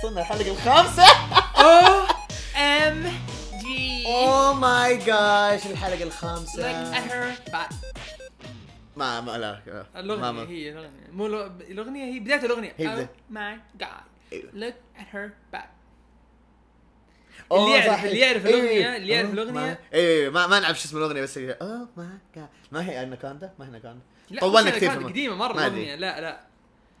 وصلنا 0.00 0.20
الحلقة 0.24 0.52
الخامسة. 0.52 1.02
OMG 1.56 4.06
oh 4.06 4.52
my 4.54 4.96
gosh 4.96 5.66
الحلقة 5.66 5.98
look 5.98 6.02
الخامسه 6.02 6.92
at 6.92 7.10
her 7.10 7.50
butt. 7.52 7.74
ما 8.96 9.20
ما 9.20 9.38
لا 9.38 9.60
ما- 9.66 10.00
الاغنيه 10.00 10.48
هي 10.48 10.70
الأغنية. 10.70 11.10
مو 11.12 11.26
الأغنية 11.70 12.04
هي 12.14 12.20
بداية 12.20 12.44
الأغنية. 12.44 12.74
هي 12.78 13.06
oh 13.06 13.80
god. 13.82 13.86
أيوة. 14.32 14.50
look 14.54 15.00
at 15.00 15.14
her 15.14 15.30
butt. 15.56 15.64
أوه، 17.52 17.66
اللي 17.66 17.78
يعرف-. 17.86 18.04
اللي 18.04 18.18
يعرف 18.18 18.46
إيه، 18.46 18.52
الأغنية- 18.52 18.96
اللي 18.96 19.12
يعرف 19.12 19.26
أوه، 19.26 19.42
الأغنية. 19.42 20.28
ما- 20.30 20.46
ما 20.46 20.60
نعرف 20.60 20.78
شو 20.80 20.84
اسم 20.88 20.96
الأغنية 20.96 21.22
بس 21.22 21.38
oh 21.38 21.88
my 21.96 22.06
god 22.36 22.48
ما 22.72 22.88
هي 22.90 23.02
أناكوندا؟ 23.02 23.54
ما 23.58 23.64
هي 23.64 23.68
أناكوندا. 23.68 24.00
طولنا 24.40 24.70
كثير 24.70 24.90
قديمة 24.90 25.34
مرة. 25.36 25.52
الأغنية. 25.52 25.94
لا 25.94 26.20
لا. 26.20 26.40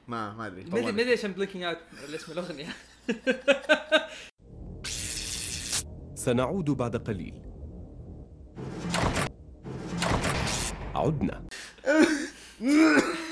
ما 0.08 0.32
ما 0.32 0.46
أدري. 0.46 0.60
ما 0.62 0.68
ادري 0.68 0.80
ما 0.82 0.86
طولنا. 0.86 1.02
ادري 1.02 1.12
عشان 1.12 1.32
blanking 1.32 1.64
out 1.64 1.78
اسم 2.14 2.32
الأغنية. 2.32 2.68
سنعود 6.14 6.64
بعد 6.70 6.96
قليل. 6.96 7.34
عدنا. 10.94 11.42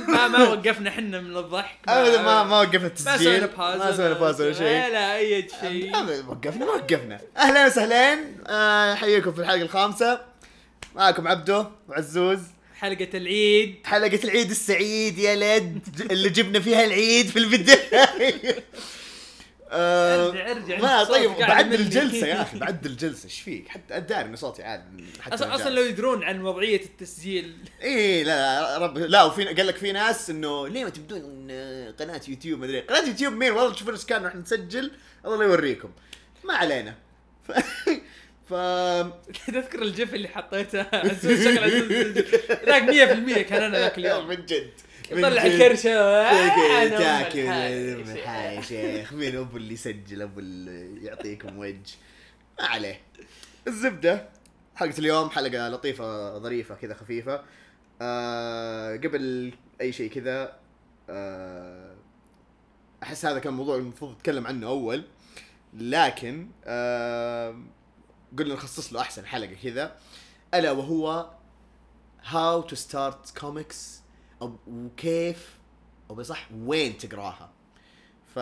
ما 0.08 0.28
ما 0.28 0.48
وقفنا 0.48 0.90
إحنا 0.90 1.20
من 1.20 1.36
الضحك 1.36 1.78
ابدا 1.88 2.22
ما 2.22 2.44
ما 2.44 2.60
وقفنا 2.60 2.80
ما 2.80 2.86
التسجيل 2.86 3.18
سوينا 3.18 3.46
pause 3.46 3.78
ما 3.78 3.96
سوينا 3.96 4.12
pause 4.14 4.40
ولا 4.40 4.52
شيء. 4.52 4.88
ولا 4.88 5.16
أي 5.16 5.48
شيء. 5.60 5.96
وقفنا 6.28 6.66
ما 6.66 6.72
وقفنا. 6.72 7.20
أهلا 7.36 7.66
وسهلين 7.66 8.18
آه، 8.46 8.94
حييكم 8.94 9.32
في 9.32 9.40
الحلقة 9.40 9.62
الخامسة. 9.62 10.20
معكم 10.96 11.28
عبدو 11.28 11.64
وعزوز. 11.88 12.38
حلقة 12.74 13.08
العيد. 13.14 13.74
حلقة 13.86 14.20
العيد 14.24 14.50
السعيد 14.50 15.18
يا 15.18 15.36
لد 15.36 15.88
اللي 16.10 16.28
جبنا 16.28 16.60
فيها 16.60 16.84
العيد 16.84 17.26
في 17.26 17.38
البداية. 17.38 18.64
آه، 19.70 20.28
ارجع 20.30 20.50
ارجع 20.50 20.78
ما 20.78 21.04
طيب 21.04 21.30
بعدل 21.30 21.74
يمل. 21.74 21.80
الجلسة 21.80 22.26
يا 22.26 22.42
أخي 22.42 22.58
بعدل 22.58 22.90
الجلسة 22.90 23.24
إيش 23.24 23.40
فيك؟ 23.40 23.68
حتى 23.68 23.96
اداري 23.96 24.28
ان 24.28 24.36
صوتي 24.36 24.62
عادي 24.62 25.04
حتى 25.20 25.34
أصلا 25.34 25.54
أصلا 25.54 25.70
لو 25.70 25.82
يدرون 25.82 26.22
عن 26.24 26.42
وضعية 26.42 26.80
التسجيل. 26.84 27.56
اي 27.82 28.24
لا 28.24 28.78
رب 28.78 28.98
لا 28.98 29.22
وفي 29.24 29.44
قال 29.44 29.66
لك 29.66 29.76
في 29.76 29.92
ناس 29.92 30.30
إنه 30.30 30.68
ليه 30.68 30.84
ما 30.84 30.90
تبدون 30.90 31.48
قناة 31.98 32.20
يوتيوب 32.28 32.60
مدري 32.60 32.80
قناة 32.80 33.08
يوتيوب 33.08 33.32
مين؟ 33.32 33.52
والله 33.52 33.72
تشوفون 33.74 33.94
إيش 33.94 34.04
كان 34.04 34.24
راح 34.24 34.34
نسجل 34.36 34.90
الله 35.24 35.36
لا 35.36 35.44
يوريكم. 35.44 35.90
ما 36.44 36.54
علينا. 36.54 36.94
ف... 37.48 37.52
ف... 38.48 38.54
تذكر 39.46 39.82
الجيف 39.82 40.14
اللي 40.14 40.28
حطيته 40.28 40.82
ذاك 42.66 42.82
100% 42.82 43.38
كان 43.38 43.62
أنا 43.62 43.78
ذاك 43.78 43.98
اليوم. 43.98 44.28
من 44.28 44.46
جد. 44.46 44.70
يطلع 45.10 45.42
أم 45.42 46.88
تاكل 46.88 47.38
يا 47.38 48.60
شيخ. 48.60 49.12
مين 49.12 49.36
أبو 49.36 49.56
اللي 49.56 49.74
يسجل 49.74 50.22
أبو 50.22 50.40
اللي 50.40 51.04
يعطيكم 51.04 51.58
وجه. 51.58 51.96
ما 52.60 52.66
عليه. 52.66 53.00
الزبدة 53.66 54.28
حلقة 54.74 54.98
اليوم 54.98 55.30
حلقة 55.30 55.68
لطيفة 55.68 56.38
ظريفة 56.38 56.74
كذا 56.74 56.94
خفيفة. 56.94 57.44
آه 58.02 58.96
قبل 58.96 59.52
أي 59.80 59.92
شيء 59.92 60.10
كذا 60.10 60.56
آه 61.10 61.94
أحس 63.02 63.26
هذا 63.26 63.38
كان 63.38 63.52
موضوع 63.52 63.76
المفروض 63.76 64.12
نتكلم 64.12 64.46
عنه 64.46 64.66
أول. 64.66 65.04
لكن 65.74 66.48
آه 66.64 67.62
قلنا 68.38 68.54
نخصص 68.54 68.92
له 68.92 69.00
أحسن 69.00 69.26
حلقة 69.26 69.56
كذا. 69.62 69.96
ألا 70.54 70.70
وهو 70.70 71.30
how 72.24 72.60
to 72.60 72.76
start 72.76 73.38
comics 73.38 73.97
وكيف 74.66 75.58
أو 76.10 76.14
بصح 76.14 76.48
وين 76.52 76.98
تقراها. 76.98 77.50
ف 78.34 78.38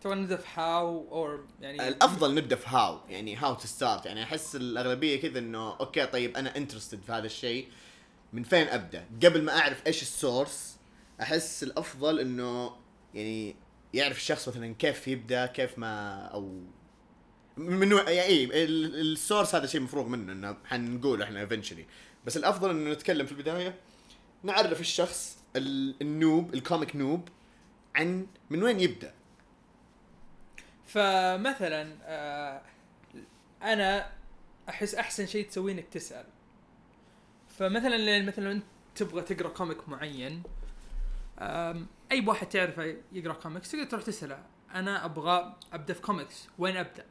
تو 0.00 0.14
ندف 0.14 0.58
how 0.58 1.08
or 1.12 1.44
يعني 1.60 1.88
الأفضل 1.88 2.34
نبدا 2.34 2.56
في 2.56 2.68
how 2.68 3.00
يعني 3.08 3.36
how 3.36 3.54
to 3.54 3.66
start 3.66 4.06
يعني 4.06 4.22
أحس 4.22 4.56
الأغلبية 4.56 5.20
كذا 5.20 5.38
إنه 5.38 5.76
okay 5.80 6.06
طيب 6.06 6.36
أنا 6.36 6.56
interested 6.56 7.02
في 7.02 7.12
هذا 7.12 7.26
الشيء. 7.26 7.68
من 8.32 8.42
فين 8.42 8.68
أبدأ؟ 8.68 9.04
قبل 9.24 9.42
ما 9.42 9.58
أعرف 9.58 9.86
إيش 9.86 10.02
ال 10.02 10.13
source 10.13 10.76
أحس 11.20 11.62
الأفضل 11.62 12.20
إنه 12.20 12.76
يعني 13.14 13.56
يعرف 13.94 14.16
الشخص 14.16 14.48
مثلا 14.48 14.74
كيف 14.74 15.08
يبدأ 15.08 15.46
كيف 15.46 15.78
ما 15.78 16.14
أو 16.26 16.60
من 17.56 17.92
يعني 17.92 18.22
اي 18.22 18.44
ال- 18.64 19.00
source 19.12 19.54
هذا 19.54 19.66
شيء 19.66 19.80
مفروغ 19.80 20.06
منه 20.08 20.32
إنه 20.32 20.56
حنقول 20.64 21.22
إحنا 21.22 21.40
eventually 21.40 21.86
بس 22.26 22.36
الأفضل 22.36 22.70
إنه 22.70 22.92
نتكلم 22.92 23.26
في 23.26 23.32
البداية 23.32 23.74
نعرف 24.44 24.80
الشخص 24.80 25.38
ال- 25.56 25.94
ال 26.02 26.12
noob 26.12 26.54
ال 26.54 26.61
comic 26.61 26.96
noob 26.96 27.28
عن 27.96 28.26
من 28.50 28.62
وين 28.62 28.80
يبدأ. 28.80 29.14
فمثلا 30.86 31.96
آه 32.02 32.62
أنا 33.62 34.10
أحس 34.68 34.94
أحسن 34.94 35.26
شيء 35.26 35.48
تسويه 35.48 35.72
إنك 35.72 35.88
تسأل. 35.88 36.24
فمثلا 37.58 38.22
مثلا 38.22 38.52
أنت 38.52 38.64
تبغى 38.94 39.22
تقرأ 39.22 39.48
comic 39.48 39.88
معين 39.88 40.42
أي 42.12 42.26
واحد 42.26 42.48
تعرفه 42.48 42.96
يقرأ 43.12 43.32
كوميكس 43.32 43.70
تقدر 43.70 43.84
تروح 43.84 44.02
تسأله. 44.02 44.42
أنا 44.74 45.04
أبغى 45.04 45.56
أبدأ 45.72 45.94
في 45.94 46.00
كوميكس 46.00 46.48
وين 46.58 46.76
أبدأ؟ 46.76 47.04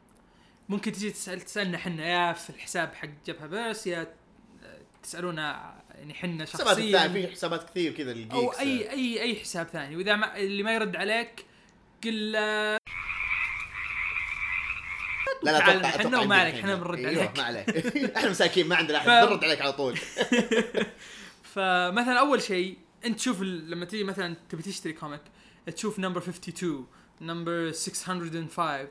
ممكن 0.69 0.91
تجي 0.91 1.11
تسال 1.11 1.41
تسألنا 1.41 1.77
حنا 1.77 2.05
يا 2.05 2.33
في 2.33 2.49
الحساب 2.49 2.93
حق 2.93 3.09
جبهة 3.25 3.47
بيرس 3.47 3.87
يا 3.87 4.13
تسألونا 5.03 5.75
يعني 5.95 6.13
حنا 6.13 6.45
حسابات 6.45 6.67
شخصيا 6.67 7.05
الثاني 7.05 7.27
في 7.27 7.33
حسابات 7.33 7.69
كثير 7.69 7.91
كذا 7.91 8.15
أو 8.31 8.51
اي 8.51 8.91
اي 8.91 9.21
أي 9.21 9.35
حساب 9.35 9.67
ثاني. 9.67 9.95
وإذا 9.95 10.15
ما 10.15 10.37
اللي 10.37 10.63
ما 10.63 10.75
يرد 10.75 10.95
عليك 10.95 11.45
قل 12.03 12.31
لا. 12.31 12.77
لا 15.43 15.57
أتوقع 15.57 15.89
حنا 15.89 16.01
أتوقع 16.01 16.19
وما 16.19 16.35
عليك، 16.35 16.53
الحين. 16.53 16.65
حنا 16.65 16.75
بنرد 16.75 16.99
أيوه، 16.99 17.21
عليك. 17.21 17.37
ما 17.37 17.43
عليك. 17.43 17.69
إحنا 18.17 18.29
مساكين 18.29 18.67
ما 18.67 18.75
عندنا 18.75 18.97
أحد. 18.97 19.27
بنرد 19.27 19.43
عليك 19.43 19.61
على 19.61 19.73
طول. 19.73 19.97
فمثلا 21.53 22.19
أول 22.19 22.41
شيء 22.41 22.77
أنت 23.05 23.19
تشوف 23.19 23.41
لما 23.41 23.85
تيجي 23.85 24.03
مثلا 24.03 24.35
تبي 24.49 24.63
تشتري 24.63 24.93
comic 24.93 25.21
تشوف 25.75 25.99
number 25.99 26.19
52 26.19 26.87
number 27.21 27.71
605 27.71 28.87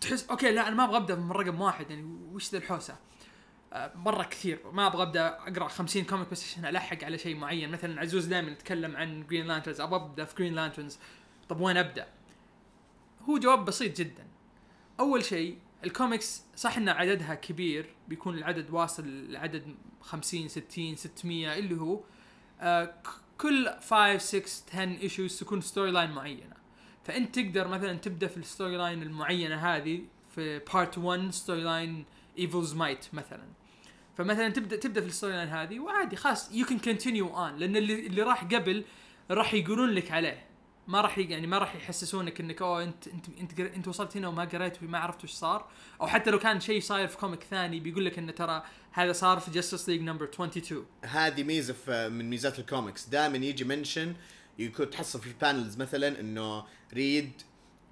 تحس 0.00 0.26
okay 0.30 0.50
لا 0.50 0.68
أنا 0.68 0.76
ما 0.76 0.84
أبغى 0.84 0.96
أبدأ 0.96 1.14
من 1.14 1.32
رقم 1.32 1.60
واحد 1.60 1.90
يعني 1.90 2.02
وش 2.32 2.50
ذا 2.52 2.58
الحوسة؟ 2.58 2.96
مره 3.94 4.22
كثير. 4.22 4.58
ما 4.72 4.86
أبغى 4.86 5.02
أبدأ 5.02 5.28
أقرأ 5.28 5.68
50 5.68 6.04
comic 6.04 6.30
بس 6.30 6.44
عشان 6.44 6.64
ألحق 6.64 7.04
على 7.04 7.18
شيء 7.18 7.36
معين. 7.36 7.70
مثلا 7.70 8.00
عزوز 8.00 8.24
دائما 8.26 8.50
يتكلم 8.50 8.96
عن 8.96 9.26
Green 9.26 9.46
Lanterns 9.46 9.80
أبغى 9.80 9.96
أبدأ 9.96 10.24
في 10.24 10.34
Green 10.36 10.54
Lanterns 10.54 10.98
طب 11.48 11.60
وين 11.60 11.76
أبدأ؟ 11.76 12.06
هو 13.28 13.38
جواب 13.38 13.64
بسيط 13.64 13.96
جدا. 13.96 14.26
أول 15.00 15.24
شيء 15.24 15.58
الكوميكس 15.84 16.42
صح 16.56 16.76
إن 16.76 16.88
عددها 16.88 17.34
كبير 17.34 17.86
بيكون 18.08 18.38
العدد 18.38 18.70
واصل 18.70 19.32
لعدد 19.32 19.76
50 20.00 20.48
60 20.48 20.96
600 20.96 21.58
اللي 21.58 21.80
هو 21.80 22.00
آه، 22.60 22.94
كل 23.38 23.68
5 23.90 24.18
6 24.18 24.80
10 24.80 25.02
issues 25.02 25.38
تكون 25.38 25.60
story 25.60 25.90
line 25.90 26.10
معينة. 26.10 26.56
فأنت 27.04 27.34
تقدر 27.38 27.68
مثلا 27.68 27.98
تبدأ 27.98 28.26
في 28.26 28.36
ال 28.36 28.43
story 28.43 28.76
line 28.76 29.02
المعينة 29.02 29.56
هذه 29.56 30.02
في 30.34 30.58
part 30.58 30.98
1 30.98 31.30
story 31.30 31.62
line 31.62 32.04
Evil's 32.38 32.74
Might 32.74 33.06
مثلا. 33.12 33.44
فمثلا 34.14 34.48
تبدا 34.48 34.76
تبدأ 34.76 35.00
في 35.00 35.06
ال 35.06 35.10
story 35.10 35.32
line 35.32 35.48
هذه 35.48 35.80
وعادي 35.80 36.16
خلاص 36.16 36.52
you 36.52 36.66
can 36.66 36.78
continue 36.78 37.36
on 37.36 37.56
لأن 37.56 37.76
اللي 37.76 38.06
اللي 38.06 38.22
راح 38.22 38.44
قبل 38.44 38.84
راح 39.30 39.54
يقولون 39.54 39.90
لك 39.90 40.10
عليه. 40.10 40.46
ما 40.88 41.00
راح 41.00 41.18
يعني 41.18 41.46
ما 41.46 41.58
راح 41.58 41.74
يحسسونك 41.74 42.40
إنك 42.40 42.62
أوه 42.62 42.82
انت 42.82 43.08
انت 43.08 43.26
أنت, 43.40 43.60
أنت 43.60 43.88
وصلت 43.88 44.16
هنا 44.16 44.28
وما 44.28 44.44
قريت 44.44 44.82
وما 44.82 44.98
عرفت 44.98 45.24
وش 45.24 45.30
صار. 45.30 45.68
أو 46.00 46.06
حتى 46.06 46.30
لو 46.30 46.38
كان 46.38 46.60
شيء 46.60 46.80
صاير 46.80 47.08
في 47.08 47.16
comic 47.16 47.42
ثاني 47.42 47.80
بيقول 47.80 48.04
لك 48.04 48.18
انه 48.18 48.32
ترى 48.32 48.62
هذا 48.92 49.12
صار 49.12 49.40
في 49.40 49.50
Justice 49.50 49.88
League 49.88 50.00
number 50.00 50.24
22 50.24 50.86
هذه 51.04 51.42
ميزة 51.42 51.74
من 52.08 52.30
ميزات 52.30 52.58
الكوميكس 52.58 53.08
دائما 53.08 53.36
يجي 53.36 53.64
mention 53.64 54.14
يكون 54.58 54.90
تحصل 54.90 55.20
في 55.20 55.26
ال 55.26 55.33
panels 55.33 55.76
مثلا 55.76 56.20
إنه 56.20 56.64
read 56.94 57.32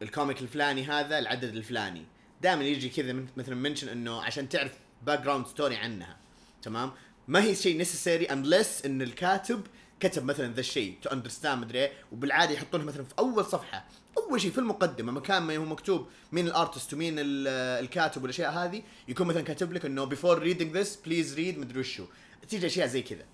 ال 0.02 0.09
comic 0.09 0.42
الفلاني 0.42 0.84
هذا 0.84 1.18
العدد 1.18 1.54
الفلاني. 1.56 2.04
دائما 2.42 2.64
يجي 2.64 2.88
كذا 2.88 3.24
مثلا 3.36 3.54
mention 3.54 3.88
إنه 3.88 4.22
عشان 4.22 4.48
تعرف 4.48 4.72
background 5.02 5.46
story 5.46 5.76
عنها 5.76 6.16
تمام 6.62 6.92
ما 7.28 7.42
هي 7.42 7.54
شيء 7.54 7.76
necessary 7.76 8.24
unless 8.24 8.84
إن 8.86 9.02
الكاتب 9.02 9.66
كتب 10.00 10.24
مثلا 10.24 10.52
ذا 10.54 10.60
الشيء 10.60 10.98
to 11.02 11.10
understand 11.10 11.64
مدري 11.64 11.88
وبالعادة 12.12 12.52
يحطونه 12.52 12.84
مثلا 12.84 13.04
في 13.04 13.14
أول 13.18 13.44
صفحة 13.44 13.84
أول 14.18 14.40
شيء 14.40 14.50
في 14.50 14.58
المقدمة 14.58 15.12
مكان 15.12 15.42
ما 15.42 15.56
هو 15.56 15.64
مكتوب 15.64 16.08
مين 16.32 16.46
ال 16.46 16.53
artist 16.53 16.94
ومين 16.94 17.14
ال- 17.18 17.48
الكاتب 17.84 18.22
والأشياء 18.22 18.52
هذه 18.52 18.82
يكون 19.08 19.26
مثلا 19.26 19.42
كاتب 19.42 19.72
لك 19.72 19.84
إنه 19.84 20.04
before 20.04 20.38
reading 20.38 20.76
this 20.76 20.96
please 20.96 21.34
read 21.34 21.58
مدري 21.58 21.80
وشو 21.80 22.04
تيجي 22.48 22.66
أشياء 22.66 22.86
زي 22.86 23.02
كذا 23.02 23.24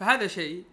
فهذا 0.00 0.26
شيء 0.26 0.64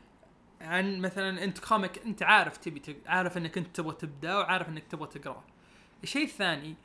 عن 0.61 0.99
مثلا 0.99 1.43
أنت 1.43 1.59
comic 1.59 1.99
أنت 2.05 2.23
عارف 2.23 2.57
تبي. 2.57 2.81
عارف 3.05 3.37
إنك 3.37 3.57
أنت 3.57 3.75
تبغى 3.75 3.95
تبدأ 3.95 4.35
وعارف 4.37 4.69
إنك 4.69 4.83
تبغى 4.91 5.19
تقراه. 5.19 5.43
الشيء 6.03 6.23
الثاني 6.25 6.75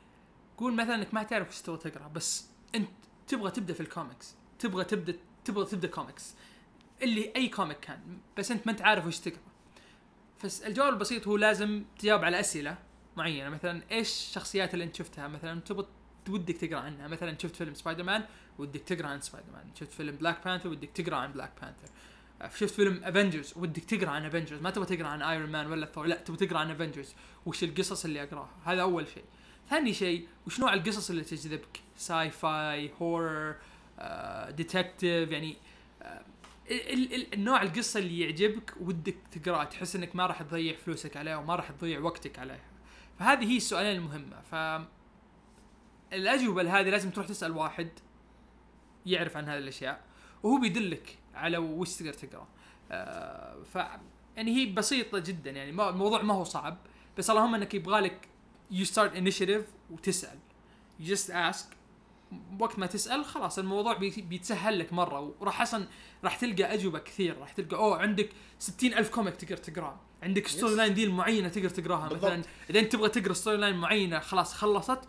قول 0.57 0.73
مثلا 0.73 0.95
إنك 0.95 1.13
ما 1.13 1.23
تعرف 1.23 1.49
وش 1.49 1.61
تبغى 1.61 1.77
تقرأ 1.91 2.07
بس 2.07 2.45
أنت 2.75 2.89
تبغى 3.27 3.51
تبدأ 3.51 3.73
في 3.73 3.79
الكوميكس، 3.79 4.35
تبغى 4.59 4.83
تبدا 4.83 5.15
تبغى 5.45 5.65
تبدأ 5.65 5.87
كوميكس 5.87 6.33
اللي 7.03 7.31
أي 7.35 7.47
comic 7.47 7.79
كان. 7.79 8.17
بس 8.37 8.51
أنت 8.51 8.67
ما 8.67 8.71
أنت 8.71 8.81
عارف 8.81 9.05
وش 9.05 9.19
تقرأ. 9.19 9.41
فالجواب 10.37 10.93
البسيط 10.93 11.27
هو 11.27 11.37
لازم 11.37 11.83
تجاوب 11.99 12.23
على 12.23 12.39
أسئلة 12.39 12.77
معينة. 13.17 13.49
مثلا 13.49 13.81
إيش 13.91 14.07
الشخصيات 14.07 14.73
اللي 14.73 14.85
أنت 14.85 14.95
شفتها؟ 14.95 15.27
مثلا 15.27 15.61
تبغى 15.61 15.87
ودك 16.29 16.57
تقرأ 16.57 16.79
عنها. 16.79 17.07
مثلا 17.07 17.37
شفت 17.41 17.55
فيلم 17.55 17.73
سبايدر 17.73 18.03
مان 18.03 18.23
ودك 18.59 18.81
تقرأ 18.81 19.07
عن 19.07 19.21
سبايدر 19.21 19.51
مان 19.51 19.65
شفت 19.79 19.91
فيلم 19.91 20.15
Black 20.15 20.45
Panther 20.45 20.69
ودك 20.69 20.89
تقرأ 20.89 21.15
عن 21.15 21.31
Black 21.31 21.51
Panther 21.61 21.89
شفت 22.55 22.73
فيلم 22.73 23.03
Avengers 23.03 23.53
ودك 23.55 23.83
تقرأ 23.83 24.09
عن 24.09 24.25
Avengers 24.25 24.61
ما 24.61 24.69
تبغى 24.69 24.97
تقرأ 24.97 25.07
عن 25.07 25.21
Iron 25.21 25.49
Man 25.49 25.67
ولا 25.67 25.85
ثور 25.85 26.05
لا 26.05 26.15
تبغى 26.15 26.47
تقرأ 26.47 26.59
عن 26.59 26.71
Avengers 26.71 27.13
وش 27.45 27.63
القصص 27.63 28.05
اللي 28.05 28.23
أقراها؟ 28.23 28.49
هذا 28.63 28.81
أول 28.81 29.07
شيء. 29.07 29.23
ثاني 29.69 29.93
شيء 29.93 30.27
وش 30.47 30.59
نوع 30.59 30.73
القصص 30.73 31.09
اللي 31.09 31.23
تجذبك؟ 31.23 31.79
sci-fi 31.97 32.91
horror 33.01 33.55
ديتكتيف 34.49 35.31
يعني 35.31 35.57
آه، 36.01 36.21
ال- 36.71 37.13
ال- 37.13 37.33
النوع 37.33 37.61
القصة 37.61 37.99
اللي 37.99 38.19
يعجبك 38.19 38.73
ودك 38.81 39.15
تقرأه 39.31 39.63
تحس 39.63 39.95
إنك 39.95 40.15
ما 40.15 40.25
راح 40.25 40.41
تضيع 40.41 40.75
فلوسك 40.75 41.17
عليه 41.17 41.35
وما 41.35 41.55
راح 41.55 41.71
تضيع 41.71 41.99
وقتك 41.99 42.39
عليها. 42.39 42.65
فهذه 43.19 43.45
هي 43.51 43.57
السؤالين 43.57 43.95
المهمة. 43.95 44.41
ف 44.41 44.55
الأجوبة 46.13 46.63
لهذه 46.63 46.89
لازم 46.89 47.09
تروح 47.09 47.27
تسأل 47.27 47.51
واحد 47.51 47.89
يعرف 49.05 49.37
عن 49.37 49.45
هذه 49.49 49.57
الأشياء 49.57 50.01
وهو 50.43 50.57
بيدلك 50.59 51.17
على 51.35 51.57
وش 51.57 51.95
تقدر 51.95 52.13
تقرأ. 52.13 52.47
آه 52.91 53.63
ف 53.63 53.75
يعني 54.37 54.55
هي 54.55 54.65
بسيطة 54.73 55.19
جدا 55.19 55.51
يعني 55.51 55.69
الموضوع 55.69 56.21
ما 56.21 56.33
هو 56.33 56.43
صعب 56.43 56.77
بس 57.17 57.29
اللهم 57.29 57.55
إنك 57.55 57.73
يبغالك 57.73 58.27
you 58.73 58.85
start 58.85 59.15
initiative 59.15 59.63
وتسأل. 59.91 60.37
You 61.01 61.05
just 61.05 61.29
ask. 61.29 61.65
وقت 62.59 62.79
ما 62.79 62.85
تسأل 62.85 63.25
خلاص 63.25 63.59
الموضوع 63.59 63.93
بي- 63.93 64.21
بيتسهل 64.29 64.79
لك 64.79 64.93
مرة. 64.93 65.35
وراح 65.39 65.61
أصلا 65.61 65.87
راح 66.23 66.35
تلقى 66.35 66.73
أجوبة 66.73 66.99
كثير. 66.99 67.37
راح 67.37 67.51
تلقى 67.51 67.77
أوه 67.77 67.97
عندك 67.97 68.29
ستين 68.59 68.93
ألف 68.93 69.09
comic 69.09 69.35
تقدر 69.35 69.57
تقرأه. 69.57 69.99
عندك 70.23 70.47
story 70.47 70.75
line 70.75 70.93
دي 70.93 71.07
معينة 71.07 71.49
تقدر 71.49 71.69
تقرأها. 71.69 72.07
بالضبط. 72.09 72.25
مثلا 72.31 72.43
إذا 72.69 72.79
انت 72.79 72.91
تبغى 72.91 73.09
تقرأ 73.09 73.33
story 73.33 73.57
line 73.57 73.75
معينة 73.75 74.19
خلاص 74.19 74.53
خلصت 74.53 74.99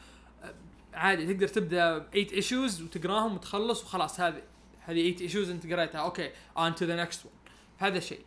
عادي 0.95 1.35
تقدر 1.35 1.49
تبدأ 1.49 1.99
8 2.13 2.33
issues 2.33 2.83
وتقراهم 2.83 3.35
وتخلص 3.35 3.83
وخلاص. 3.83 4.21
هذه 4.21 4.43
هذه 4.81 5.11
8 5.11 5.21
issues 5.21 5.51
أنت 5.51 5.73
قريتها. 5.73 6.01
okay 6.01 6.31
on 6.59 6.75
to 6.75 6.85
the 6.85 6.97
next 6.97 7.25
one 7.27 7.33
هذا 7.79 8.01
شيء. 8.01 8.21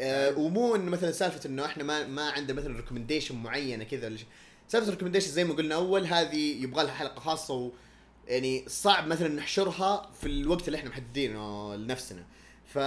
آه 0.00 0.38
ومو 0.38 0.74
انه 0.74 0.90
مثلا 0.90 1.12
سالفة 1.12 1.48
إنه 1.48 1.64
إحنا 1.64 1.84
ما 1.84 2.06
ما 2.06 2.30
عندنا 2.30 2.56
مثلا 2.56 2.76
recommendation 2.76 3.36
معينة 3.36 3.84
كذا 3.84 4.16
سالفة 4.68 4.88
ال 4.88 4.91
recommendation 4.91 5.30
زي 5.30 5.44
ما 5.44 5.54
قلنا 5.54 5.74
أول 5.74 6.06
هذه 6.06 6.62
يبغى 6.62 6.84
لها 6.84 6.94
حلقة 6.94 7.20
خاصة 7.20 7.54
و 7.54 7.70
يعني 8.28 8.64
صعب 8.68 9.06
مثلا 9.06 9.28
نحشرها 9.28 10.10
في 10.20 10.26
الوقت 10.26 10.66
اللي 10.68 10.78
إحنا 10.78 10.90
محددينه 10.90 11.74
لنفسنا. 11.76 12.24
ف 12.74 12.78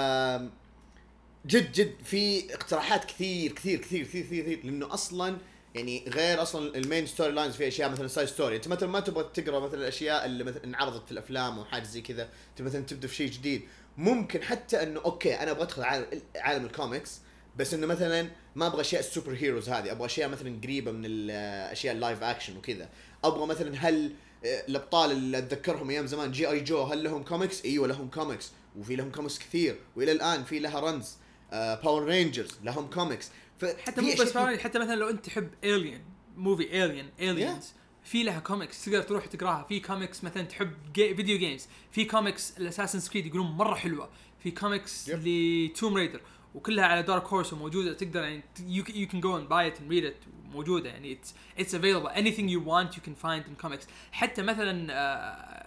جد 1.48 1.71
جد 1.71 1.95
في 2.04 2.54
اقتراحات 2.54 3.06
كثير 3.06 3.51
كثير 3.51 3.80
كثير 3.80 4.04
كثير 4.04 4.24
كثير, 4.24 4.44
كثير 4.44 4.59
لأنه 4.66 4.94
أصلا 4.94 5.38
يعني 5.75 6.06
غير 6.07 6.42
أصلا 6.42 6.77
ال 6.77 6.83
main 6.83 7.06
story 7.06 7.31
lines 7.31 7.56
في 7.56 7.68
أشياء 7.68 7.89
مثلا 7.89 8.07
side 8.07 8.27
story 8.27 8.56
أنت 8.56 8.68
مثلا 8.68 8.89
ما 8.89 9.00
تبغى 9.00 9.30
تقرأ 9.33 9.59
مثلا 9.59 9.80
الأشياء 9.80 10.25
اللي 10.25 10.44
مثلا 10.44 10.63
انعرضت 10.63 11.06
في 11.06 11.12
الأفلام 11.12 11.59
أو 11.59 11.66
حاجة 11.66 11.83
زي 11.83 12.01
كذا. 12.01 12.30
تبغى 12.56 12.69
مثلا 12.69 12.81
تبدأ 12.81 13.07
في 13.07 13.16
شيء 13.16 13.31
جديد. 13.31 13.62
ممكن 13.98 14.44
حتى 14.44 14.84
إنه 14.84 15.00
okay 15.06 15.35
أنا 15.36 15.51
أبغى 15.51 15.63
أدخل 15.63 15.84
عالم 15.84 16.06
عالم 16.36 16.66
الكوميكس 16.66 17.19
بس 17.57 17.74
إنه 17.74 17.88
مثلا 17.88 18.30
ما 18.56 18.68
أبغى 18.68 18.81
أشياء 18.81 19.01
ال 19.01 19.33
superheroes 19.33 19.69
هذه 19.69 19.92
أبغى 19.92 20.06
أشياء 20.06 20.30
مثلا 20.30 20.60
قريبة 20.63 20.92
من 20.92 21.06
الاشياء 21.06 21.95
ال 21.95 22.01
live 22.01 22.24
action 22.24 22.57
وكذا. 22.57 22.90
أبغى 23.24 23.45
مثلا 23.45 23.75
هل 23.78 24.12
آه، 24.45 24.66
الأبطال 24.68 25.12
اللي 25.12 25.38
أتذكرهم 25.38 25.90
أيام 25.90 26.07
زمان 26.07 26.31
G.I. 26.31 26.50
Joe 26.50 26.83
هل 26.84 27.04
لهم 27.04 27.24
كوميكس؟ 27.24 27.66
إيوه 27.66 27.88
لهم 27.88 28.10
كوميكس 28.10 28.51
وفي 28.80 28.95
لهم 28.95 29.12
كوميكس 29.12 29.40
كثير. 29.40 29.80
وإلى 29.95 30.12
الآن 30.12 30.44
في 30.44 30.60
لها 30.60 30.80
runs 30.80 31.18
Power 31.51 32.03
Rangers 32.03 32.51
لهم 32.63 32.90
كوميكس 32.90 33.30
حتى 33.88 34.01
مو 34.01 34.13
بس 34.19 34.38
حتى 34.38 34.80
مثلا 34.80 34.95
لو 34.95 35.10
أنت 35.10 35.25
تحب 35.25 35.50
alien 35.63 36.06
movie 36.38 36.85
Alien 36.85 37.09
Aliens 37.19 37.74
في 38.03 38.23
لها 38.23 38.39
كوميكس 38.39 38.85
تقدر 38.85 39.01
تروح 39.01 39.25
تقراها. 39.25 39.63
في 39.63 39.79
كوميكس 39.79 40.23
مثلا 40.23 40.44
تحب 40.44 40.73
جي 40.94 41.15
video 41.15 41.38
games 41.38 41.68
في 41.91 42.05
comics 42.06 42.57
ال 42.57 42.61
Assassin's 42.61 43.00
Creed 43.00 43.25
يقولون 43.25 43.47
مرة 43.51 43.75
حلوة. 43.75 44.09
في 44.44 44.51
comics 44.51 45.09
Yep. 45.09 45.13
ل 45.13 45.30
Tomb 45.30 45.94
Raider 45.94 46.21
وكلها 46.55 46.85
على 46.85 47.03
Dark 47.03 47.24
Horse 47.25 47.53
وموجودة. 47.53 47.94
تقدر 47.94 48.23
يعني 48.23 48.44
you 48.68 48.83
you 48.95 49.07
can 49.07 49.21
go 49.21 49.38
and 49.38 49.50
buy 49.50 49.68
it 49.68 49.80
and 49.81 49.89
read 49.91 50.06
it 50.06 50.15
موجودة 50.53 50.89
يعني. 50.89 51.11
it's 51.13 51.33
it's 51.59 51.75
available 51.75 52.07
anything 52.07 52.51
you 52.51 52.69
want 52.69 52.97
you 52.97 53.03
can 53.03 53.13
find 53.13 53.45
in 53.47 53.56
comics 53.56 53.88
حتى 54.11 54.41
مثلا 54.41 54.88
آه، 54.94 55.65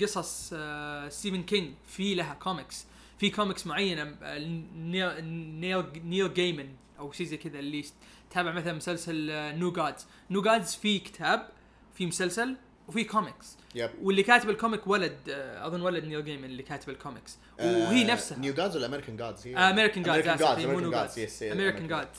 قصص 0.00 0.50
آه، 0.56 1.08
Stephen 1.08 1.42
King 1.42 1.74
في 1.88 2.14
لها 2.14 2.34
كوميكس 2.34 2.84
في 3.18 3.30
كوميكس 3.30 3.66
معينة 3.66 4.16
آه، 4.22 4.38
Neil 4.76 5.24
Neil 5.60 5.84
Neil 6.04 6.34
Gaiman 6.34 6.68
أو 6.98 7.12
شيء 7.12 7.26
زي 7.26 7.36
كذا 7.36 7.58
اللي 7.58 7.84
تابع 8.30 8.52
مثلا 8.52 8.72
مسلسل 8.72 9.30
New 9.58 9.72
Gods 9.72 10.06
New 10.30 10.42
Gods 10.42 10.74
في 10.74 10.98
كتاب 10.98 11.48
في 11.96 12.06
مسلسل 12.06 12.56
وفي 12.88 13.04
comics 13.04 13.56
yep 13.74 13.90
واللي 14.02 14.22
كاتب 14.22 14.50
ال 14.50 14.56
comic 14.56 14.86
ولد 14.86 15.18
آه، 15.28 15.66
أظن 15.66 15.82
ولد 15.82 16.04
Neil 16.04 16.24
Gaiman 16.24 16.44
اللي 16.44 16.62
كاتب 16.62 16.88
الكوميكس 16.88 17.36
وهي 17.58 18.04
نفسها. 18.04 18.38
New 18.38 18.54
Gods 18.54 18.76
ولا 18.76 18.86
American 18.86 19.16
Gods 19.16 19.46
هي 19.46 19.56
American 19.56 20.02
Gods 20.02 20.42
American 20.42 20.90
Gods 20.90 21.42
امريكان 21.42 21.88
Gods 21.88 22.18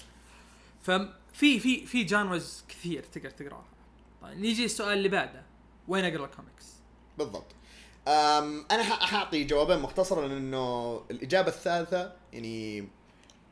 ففي 0.82 1.60
في 1.60 1.86
في 1.86 2.04
genres 2.04 2.64
كثير 2.70 3.04
تقدر 3.04 3.30
تقراها. 3.30 3.66
طيب 4.22 4.40
نيجي 4.40 4.66
السؤال 4.66 4.98
اللي 4.98 5.10
بعده. 5.10 5.44
وين 5.88 6.06
أقرأ 6.06 6.26
الكوميكس؟ 6.26 6.66
بالضبط. 7.18 7.56
أم 8.08 8.66
أنا 8.72 8.84
حاعطي 8.84 9.44
جوابين 9.44 9.80
مختصرا 9.80 10.28
لأنه 10.28 10.98
الإجابة 11.12 11.48
الثالثة 11.48 12.14
يعني 12.34 12.88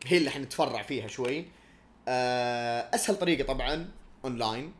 هي 0.06 0.18
اللي 0.18 0.30
حنتفرع 0.30 0.81
فيها 0.83 1.07
شوي. 1.07 1.45
أه، 2.07 2.95
أسهل 2.95 3.16
طريقة 3.16 3.44
طبعا 3.44 3.92
اونلاين 4.25 4.74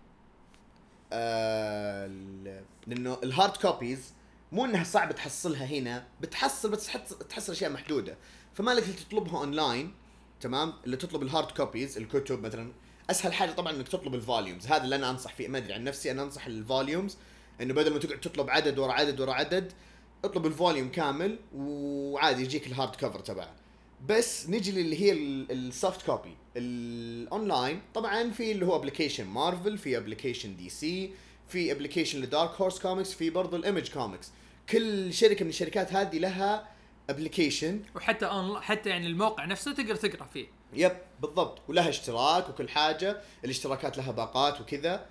ال- 1.16 2.64
لأنه 2.88 3.18
ال 3.24 3.30
hard 3.30 3.58
copies 3.58 4.14
مو 4.52 4.66
إنها 4.66 4.84
صعب 4.84 5.16
تحصلها 5.16 5.66
هنا 5.66 6.08
بتحصل 6.22 6.72
بس 6.72 6.90
تحصل 7.30 7.52
أشياء 7.54 7.72
محدودة. 7.72 8.18
فما 8.54 8.72
لك 8.72 8.84
تطلبها 8.84 9.40
اونلاين 9.40 9.94
تمام؟ 10.42 10.74
اللي 10.86 10.98
تطلب 10.98 11.22
ال 11.24 11.29
hard 11.29 11.52
copies 11.52 11.98
الكتب 11.98 12.46
مثلا. 12.46 12.72
أسهل 13.10 13.34
حاجة 13.34 13.52
طبعا 13.52 13.72
إنك 13.74 13.88
تطلب 13.88 14.16
ال 14.16 14.22
volumes 14.22 14.68
هذا 14.68 14.84
اللي 14.84 14.96
أنا 14.96 15.10
أنصح 15.10 15.34
فيه. 15.34 15.48
ما 15.48 15.58
أدري 15.58 15.74
عن 15.74 15.84
نفسي 15.84 16.12
أنا 16.12 16.24
أنصح 16.24 16.46
ال 16.46 16.55
volumes 16.55 17.18
إنه 17.62 17.74
بدل 17.74 17.94
ما 17.94 18.00
تقعد 18.00 18.20
تطلب 18.20 18.50
عدد 18.50 18.80
ورا 18.80 18.92
عدد 18.94 19.20
ورا 19.20 19.34
عدد 19.34 19.72
اطلب 20.26 20.46
ال 20.46 20.52
volume 20.52 20.90
كامل 20.92 21.40
وعادي 21.56 22.44
يجيك 22.44 22.68
ال 22.68 22.73
hard 22.73 22.96
cover 22.96 23.20
تبعه. 23.20 23.54
بس 24.08 24.50
نجي 24.50 24.72
للي 24.72 25.02
هي 25.02 25.12
ال 25.52 25.62
soft 25.62 26.06
copy 26.06 26.38
ال 26.58 26.75
online 26.75 27.82
طبعا 27.94 28.32
في 28.32 28.52
اللي 28.52 28.66
هو 28.66 28.76
application 28.76 29.26
Marvel 29.26 29.78
في 29.78 29.98
application 29.98 30.56
DC 30.56 31.12
في 31.48 31.72
application 31.72 32.22
ل 32.22 32.28
Dark 32.28 32.52
Horse 32.52 32.80
Comics 32.80 33.14
في 33.14 33.30
برضه 33.30 33.58
ال 33.58 33.63
Image 33.63 33.90
Comics 33.90 34.32
كل 34.70 35.14
شركة 35.14 35.44
من 35.44 35.50
الشركات 35.50 35.94
هذه 35.94 36.18
لها 36.18 36.68
application 37.10 37.82
وحتى 37.96 38.26
on 38.26 38.60
حتى 38.60 38.90
يعني 38.90 39.08
الموقع 39.08 39.46
نفسه 39.46 39.74
تقدر 39.74 39.96
تقرأ 39.96 40.26
فيه. 40.26 40.46
yep 40.74 40.98
بالضبط. 41.22 41.62
ولها 41.68 41.90
اشتراك 41.90 42.50
وكل 42.50 42.70
حاجة. 42.70 43.22
الاشتراكات 43.46 43.98
لها 43.98 44.12
باقات 44.12 44.62
وكذا. 44.62 45.06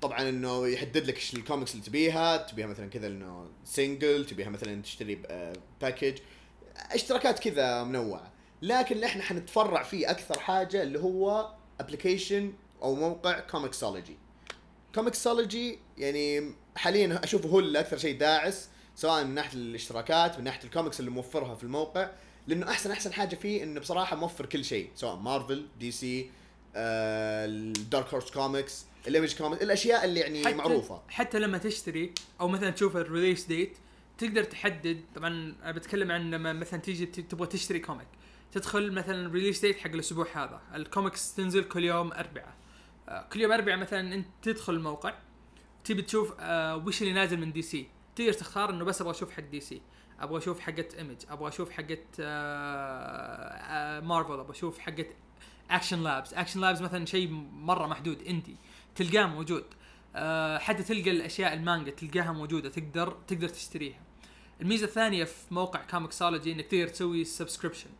طبعا 0.00 0.28
إنه 0.28 0.66
يحدد 0.66 1.06
لك 1.06 1.16
إيش 1.16 1.34
الكوميكس 1.34 1.74
اللي 1.74 1.84
تبيها. 1.84 2.36
تبيها 2.36 2.66
مثلا 2.66 2.86
كذا 2.86 3.06
إنه 3.06 3.46
single 3.64 4.26
تبيها 4.26 4.48
مثلا 4.48 4.82
تشتري 4.82 5.22
package 5.80 6.18
اشتراكات 6.92 7.38
كذا 7.38 7.84
منوعة. 7.84 8.32
لكن 8.62 9.04
إحنا 9.04 9.22
حنتفرع 9.22 9.82
فيه 9.82 10.10
أكثر 10.10 10.38
حاجة 10.38 10.82
اللي 10.82 10.98
هو 10.98 11.54
application 11.80 12.52
أو 12.82 12.94
موقع 12.94 13.40
ComiXology 13.40 14.16
ComiXology 14.94 15.78
يعني 15.98 16.52
حاليا 16.76 17.20
اشوفه 17.24 17.48
هو 17.48 17.58
اللي 17.58 17.80
أكثر 17.80 17.98
شيء 17.98 18.18
داعس 18.18 18.68
سواء 18.96 19.24
من 19.24 19.34
ناحية 19.34 19.58
الاشتراكات 19.58 20.38
من 20.38 20.44
ناحية 20.44 20.64
الكوميكس 20.64 21.00
اللي 21.00 21.10
موفرها 21.10 21.54
في 21.54 21.64
الموقع. 21.64 22.10
لأنه 22.46 22.70
أحسن 22.70 22.90
أحسن 22.90 23.12
حاجة 23.12 23.34
فيه 23.34 23.62
إنه 23.62 23.80
بصراحة 23.80 24.16
موفر 24.16 24.46
كل 24.46 24.64
شيء 24.64 24.90
سواء 24.94 25.16
Marvel 25.16 25.66
DC 25.80 26.30
ال 26.76 27.04
Dark 27.04 28.14
Horse 28.14 28.30
Comics 28.30 28.84
ال 29.08 29.13
Image 29.13 29.36
Comics 29.36 29.62
الأشياء 29.62 30.04
اللي 30.04 30.20
يعني 30.20 30.44
حتى 30.44 30.54
معروفة. 30.54 31.02
حتى 31.08 31.38
لما 31.38 31.58
تشتري 31.58 32.12
أو 32.40 32.48
مثلا 32.48 32.70
تشوف 32.70 32.96
ال 32.96 33.02
release 33.02 33.44
date 33.44 33.76
تقدر 34.18 34.44
تحدد 34.44 35.04
طبعا 35.14 35.54
أنا 35.62 35.72
بتكلم 35.72 36.10
عن 36.12 36.30
لما 36.30 36.52
مثلا 36.52 36.80
تيجي 36.80 37.06
تبغى 37.06 37.46
تشتري 37.46 37.78
comic 37.78 38.08
تدخل 38.52 38.92
مثلا 38.92 39.26
ال 39.26 39.30
release 39.30 39.60
date 39.60 39.78
حق 39.78 39.90
الأسبوع 39.90 40.26
هذا 40.34 40.60
الكوميكس 40.74 41.34
تنزل 41.34 41.64
كل 41.64 41.84
يوم 41.84 42.12
اربعاء 42.12 42.54
آه، 43.08 43.26
كل 43.32 43.40
يوم 43.40 43.52
اربعاء 43.52 43.78
مثلا 43.78 44.14
أنت 44.14 44.26
تدخل 44.42 44.74
الموقع 44.74 45.14
تبي 45.84 46.02
تشوف 46.02 46.34
آه 46.40 46.76
وش 46.76 47.02
اللي 47.02 47.12
نازل 47.12 47.40
من 47.40 47.52
DC 47.52 47.88
تقدر 48.16 48.32
تختار 48.32 48.70
إنه 48.70 48.84
بس 48.84 49.00
أبغى 49.00 49.10
أشوف 49.10 49.30
حق 49.30 49.42
DC 49.42 49.82
أبغى 50.20 50.38
أشوف 50.38 50.60
حقت 50.60 50.94
Image 50.94 51.16
أبغى 51.30 51.48
أشوف 51.48 51.70
حقت 51.70 52.04
آه 52.20 52.24
آه 52.24 54.00
مارفل 54.00 54.32
أبغى 54.32 54.50
أشوف 54.50 54.78
حقت 54.78 55.06
Action 55.70 56.02
Labs 56.02 56.34
Action 56.34 56.60
Labs 56.60 56.80
مثلا 56.80 57.06
شيء 57.06 57.30
مرة 57.52 57.86
محدود 57.86 58.22
indie 58.22 58.56
تلقاه 58.94 59.26
موجود. 59.26 59.64
حتى 60.58 60.82
تلقى 60.82 61.10
الأشياء 61.10 61.54
المانجا 61.54 61.90
تلقاها 61.90 62.32
موجودة 62.32 62.68
تقدر 62.68 63.16
تقدر 63.26 63.48
تشتريها. 63.48 64.07
الميزة 64.60 64.86
الثانية 64.86 65.24
في 65.24 65.54
موقع 65.54 65.82
ComiXology 65.90 66.52
إنك 66.52 66.66
تقدر 66.66 66.88
تسوي 66.88 67.24
subscription 67.24 67.90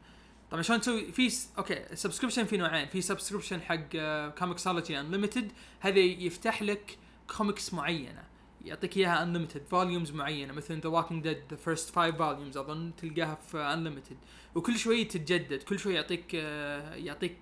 طبعا 0.50 0.62
شلون 0.62 0.81
تسوي؟ 0.81 1.12
في 1.12 1.31
س... 1.31 1.53
okay 1.59 1.93
ال 1.93 1.97
subscription 1.97 2.45
في 2.45 2.57
نوعين. 2.57 2.88
في 2.88 3.00
subscription 3.00 3.61
حق 3.61 3.97
ComiXology 4.38 5.00
Unlimited 5.00 5.52
هذا 5.81 5.99
يفتح 5.99 6.62
لك 6.62 6.99
كوميكس 7.37 7.75
معينة. 7.75 8.25
يعطيك 8.65 8.97
إياها 8.97 9.23
unlimited 9.23 9.62
volumes 9.71 10.11
معينة. 10.11 10.53
مثلا 10.53 10.81
The 10.81 10.88
Walking 10.88 11.23
Dead 11.23 11.43
the 11.50 11.57
first 11.57 11.90
five 11.90 12.17
volumes 12.17 12.57
أظن 12.57 12.93
تلقاها 12.97 13.35
في 13.35 13.59
Unlimited 13.59 14.17
وكل 14.55 14.79
شوي 14.79 15.05
تتجدد. 15.05 15.62
كل 15.62 15.79
شوي 15.79 15.95
يعطيك 15.95 16.35
آه، 16.35 16.95
يعطيك 16.95 17.38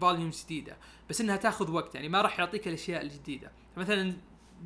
volumes 0.00 0.44
جديدة. 0.44 0.76
بس 1.10 1.20
إنها 1.20 1.36
تاخذ 1.36 1.70
وقت. 1.70 1.94
يعني 1.94 2.08
ما 2.08 2.22
راح 2.22 2.38
يعطيك 2.38 2.68
الأشياء 2.68 3.02
الجديدة. 3.02 3.50
مثلا 3.76 4.16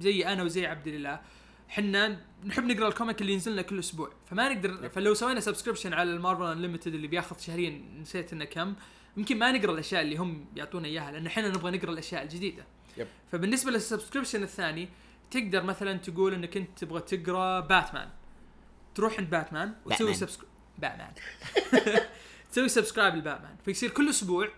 زي 0.00 0.26
أنا 0.26 0.43
وزي 0.43 0.67
عبد 0.67 0.87
الله 0.87 1.21
حنا 1.68 2.21
نحب 2.44 2.64
نقرأ 2.64 2.88
ال 2.88 2.94
comic 2.94 3.21
اللي 3.21 3.33
ينزل 3.33 3.52
لنا 3.52 3.62
كل 3.62 3.78
أسبوع. 3.78 4.12
فما 4.30 4.54
نقدر 4.54 4.88
فلو 4.88 5.14
سوينا 5.14 5.40
subscription 5.40 5.93
على 5.92 6.11
ال 6.11 6.15
Marvel 6.15 6.45
Unlimited 6.45 6.95
اللي 6.94 7.06
بياخذ 7.06 7.38
شهريا 7.38 7.83
نسيت 8.00 8.33
إنه 8.33 8.44
كم 8.44 8.75
يمكن 9.16 9.38
ما 9.38 9.52
نقرأ 9.52 9.73
الأشياء 9.73 10.02
اللي 10.02 10.16
هم 10.16 10.47
يعطونا 10.56 10.88
إياها 10.88 11.12
لأن 11.12 11.26
إحنا 11.26 11.49
نبغى 11.49 11.76
نقرأ 11.76 11.90
الأشياء 11.90 12.23
الجديدة. 12.23 12.64
yep. 12.97 13.07
فبالنسبة 13.33 13.71
لل 13.71 13.81
subscription 13.81 14.43
الثاني 14.42 14.88
تقدر 15.30 15.62
مثلا 15.62 15.99
تقول 15.99 16.35
إنك 16.35 16.56
أنت 16.56 16.78
تبغى 16.78 17.00
تقرأ 17.00 17.61
باتمان 17.61 18.09
تروح 18.94 19.18
عند 19.18 19.30
باتمان 19.30 19.75
وتسوي. 19.85 20.14
subscribe 20.14 20.50
Batman 20.78 21.12
تسوي 22.52 22.68
subscribe 22.69 23.14
ل 23.14 23.21
Batman 23.21 23.57
فيصير 23.64 23.90
كل 23.90 24.09
أسبوع 24.09 24.49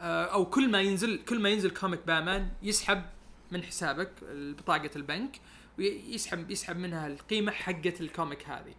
آه، 0.00 0.24
أو 0.24 0.46
كل 0.46 0.70
ما 0.70 0.80
ينزل 0.80 1.24
كل 1.24 1.40
ما 1.40 1.48
ينزل 1.48 1.70
comic 1.70 2.00
باتمان 2.06 2.48
يسحب 2.62 3.02
من 3.50 3.62
حسابك 3.62 4.10
بطاقة 4.30 4.90
البنك. 4.96 5.40
ويسحب 5.78 6.50
يسحب 6.50 6.76
منها 6.76 7.06
القيمة 7.06 7.52
حقت 7.52 8.00
ال 8.00 8.08
comic 8.08 8.48
هذه. 8.48 8.74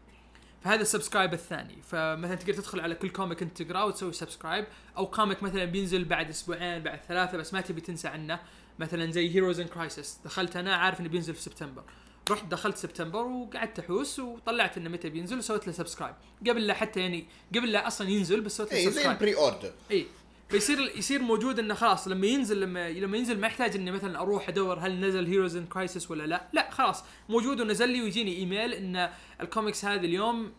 فهذا 0.63 0.81
ال 0.81 0.87
subscribe 0.87 1.33
الثاني. 1.33 1.81
فمثلا 1.81 2.35
تقدر 2.35 2.53
تدخل 2.53 2.79
على 2.79 2.95
كل 2.95 3.09
comic 3.09 3.41
أنت 3.41 3.61
تقرأه 3.61 3.85
وتسوي 3.85 4.13
subscribe. 4.13 4.65
أو 4.97 5.07
comic 5.07 5.43
مثلا 5.43 5.65
بينزل 5.65 6.05
بعد 6.05 6.29
أسبوعين 6.29 6.83
بعد 6.83 6.99
ثلاثة 7.07 7.37
بس 7.37 7.53
ما 7.53 7.61
تبي 7.61 7.81
تنسى 7.81 8.07
عنه. 8.07 8.39
مثلا 8.79 9.11
زي 9.11 9.35
Heroes 9.35 9.59
in 9.59 9.67
Crisis 9.67 10.19
دخلت 10.25 10.55
أنا 10.55 10.75
عارف 10.75 10.99
إنه 10.99 11.09
بينزل 11.09 11.33
في 11.33 11.41
سبتمبر. 11.41 11.83
رحت 12.29 12.45
دخلت 12.45 12.77
سبتمبر 12.77 13.19
وقعدت 13.25 13.79
أحوس 13.79 14.19
وطلعت 14.19 14.77
إنه 14.77 14.89
متى 14.89 15.09
بينزل 15.09 15.37
وسويت 15.37 15.67
له 15.67 15.73
subscribe. 15.73 16.15
قبل 16.47 16.67
لا 16.67 16.73
حتى 16.73 16.99
يعني 16.99 17.25
قبل 17.55 17.71
لا 17.71 17.87
أصلا 17.87 18.09
ينزل 18.09 18.41
بس 18.41 18.57
سويت 18.57 18.71
له 18.71 18.77
اي 18.77 18.83
زي 18.83 18.91
subscribe. 18.91 19.11
ال 19.11 19.35
pre-order 19.35 19.73
اي 19.91 20.07
فيصير 20.53 20.79
يصير 20.97 21.21
موجود 21.21 21.59
إنه 21.59 21.73
خلاص 21.73 22.07
لما 22.07 22.27
ينزل 22.27 22.61
لما 22.61 22.89
لما 22.89 23.17
ينزل 23.17 23.39
ما 23.39 23.47
يحتاج 23.47 23.75
إني 23.75 23.91
مثلا 23.91 24.19
أروح 24.19 24.49
أدور 24.49 24.79
هل 24.79 24.99
نزل 24.99 25.25
Heroes 25.25 25.55
in 25.55 25.65
Crisis 25.65 26.11
ولا 26.11 26.23
لا. 26.23 26.47
لا 26.53 26.71
خلاص 26.71 27.03
موجود 27.29 27.61
ونزل 27.61 27.89
لي 27.89 28.01
ويجيني 28.01 28.37
إيميل 28.37 28.73
إن 28.73 29.09
الكوميكس 29.41 29.85
هذه 29.85 30.05
اليوم 30.05 30.51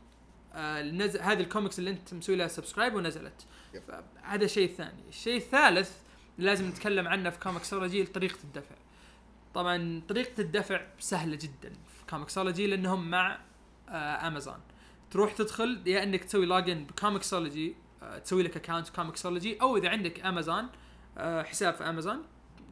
آه 0.54 0.82
نزل 0.82 1.20
هذه 1.20 1.40
الكوميكس 1.40 1.78
اللي 1.78 1.90
أنت 1.90 2.14
مسوي 2.14 2.36
لها 2.36 2.48
subscribe 2.48 2.94
ونزلت. 2.94 3.46
هذا 4.22 4.46
شيء 4.46 4.74
ثاني. 4.74 5.08
الشيء 5.08 5.36
الثالث 5.36 5.90
لازم 6.38 6.68
نتكلم 6.68 7.08
عنه 7.08 7.30
في 7.30 7.38
ComiXology 7.38 8.04
طريقة 8.04 8.38
الدفع. 8.44 8.74
طبعا 9.54 10.02
طريقة 10.08 10.40
الدفع 10.40 10.86
سهلة 10.98 11.36
جدا 11.36 11.70
في 11.70 12.06
ComiXology 12.10 12.66
لأنهم 12.66 13.10
مع 13.10 13.38
آه 13.88 14.26
امازون 14.26 14.58
تروح 15.10 15.32
تدخل 15.32 15.82
يا 15.86 16.02
إنك 16.02 16.24
تسوي 16.24 16.46
login 16.46 16.84
ب 16.84 16.92
ComiXology 16.92 17.74
تسوي 18.24 18.42
لك 18.42 18.56
account 18.56 18.88
ComiXology 18.88 19.60
أو 19.62 19.76
إذا 19.76 19.88
عندك 19.88 20.26
امازون 20.26 20.66
آه 21.18 21.42
حساب 21.42 21.74
في 21.74 21.84
امازون 21.88 22.22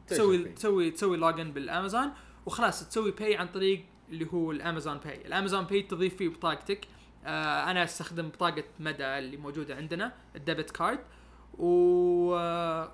تسوي. 0.07 0.39
تسوي 0.39 0.91
تسوي 0.91 1.17
login 1.17 1.53
بال 1.53 1.67
Amazon 1.67 2.11
وخلاص 2.47 2.89
تسوي 2.89 3.11
pay 3.11 3.37
عن 3.37 3.47
طريق 3.47 3.85
اللي 4.11 4.27
هو 4.33 4.53
ال 4.53 4.59
Amazon 4.59 4.99
Pay 4.99 5.27
ال 5.27 5.32
Amazon 5.32 5.65
Pay 5.65 5.83
تضيف 5.83 6.17
فيه 6.17 6.29
بطاقتك 6.29 6.81
آه 7.25 7.71
أنا 7.71 7.85
أستخدم 7.85 8.29
بطاقة 8.29 8.65
مدى 8.81 9.05
اللي 9.05 9.37
موجودة 9.37 9.77
عندنا 9.77 10.13
ال 10.37 10.42
debit 10.42 10.71
card 10.71 10.99
و 11.59 12.37
آه، 12.37 12.93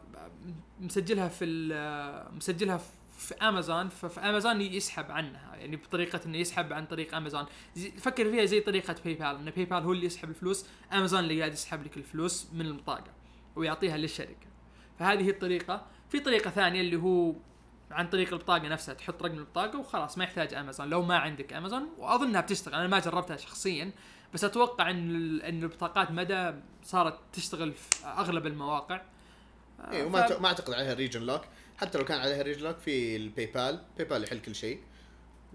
مسجلها 0.81 1.29
في 1.29 1.69
آه، 1.73 2.31
مسجلها 2.37 2.77
في 2.77 2.98
امازون 3.43 3.89
ففي 3.89 4.21
امازون 4.21 4.61
يسحب 4.61 5.11
عنها 5.11 5.57
يعني 5.57 5.77
بطريقة 5.77 6.21
إنه 6.27 6.39
يسحب 6.39 6.73
عن 6.73 6.87
طريق 6.87 7.15
امازون 7.15 7.47
فكر 7.99 8.31
فيها 8.31 8.45
زي 8.45 8.61
طريقة 8.61 8.95
PayPal 9.05 9.27
ان 9.27 9.51
PayPal 9.51 9.83
هو 9.83 9.93
اللي 9.93 10.07
يسحب 10.07 10.29
الفلوس 10.31 10.67
امازون 10.93 11.21
اللي 11.21 11.39
قاعد 11.39 11.53
يسحب 11.53 11.85
لك 11.85 11.97
الفلوس 11.97 12.47
من 12.53 12.67
البطاقه 12.67 13.11
ويعطيها 13.57 13.97
للشركة. 13.97 14.47
فهذه 14.99 15.23
هي 15.25 15.31
الطريقة. 15.31 15.87
في 16.09 16.21
طريقة 16.21 16.51
ثانية 16.51 16.81
اللي 16.81 16.97
هو 16.97 17.35
عن 17.91 18.09
طريق 18.09 18.33
البطاقة 18.33 18.69
نفسها 18.69 18.95
تحط 18.95 19.23
رقم 19.23 19.39
البطاقة 19.39 19.79
وخلاص 19.79 20.19
ما 20.19 20.25
يحتاج 20.25 20.55
امازون 20.55 20.89
لو 20.89 21.03
ما 21.03 21.17
عندك 21.19 21.53
امازون 21.53 21.89
وأظنها 21.99 22.41
بتشتغل 22.41 22.75
أنا 22.75 22.87
ما 22.89 22.99
جربتها 22.99 23.37
شخصيا 23.37 23.91
بس 24.35 24.45
أتوقع 24.45 24.91
إن 24.91 25.41
إن 25.41 25.63
البطاقات 25.63 26.11
مدى 26.11 26.53
صارت 26.85 27.19
تشتغل 27.33 27.73
في 27.73 28.07
أغلب 28.07 28.47
المواقع. 28.47 29.01
اي 29.91 30.03
وما 30.05 30.27
ف- 30.27 30.41
ما 30.41 30.49
أعتقد 30.49 30.75
عليها 30.75 30.95
region 30.95 31.23
lock 31.23 31.43
حتى 31.79 31.99
لو 31.99 32.05
كان 32.05 32.19
عليها 32.21 32.43
region 32.43 32.63
lock 32.63 32.79
في 32.79 33.17
ال 33.17 33.47
PayPal 33.47 33.81
PayPal 33.99 34.25
يحل 34.25 34.39
كل 34.39 34.55
شيء. 34.55 34.81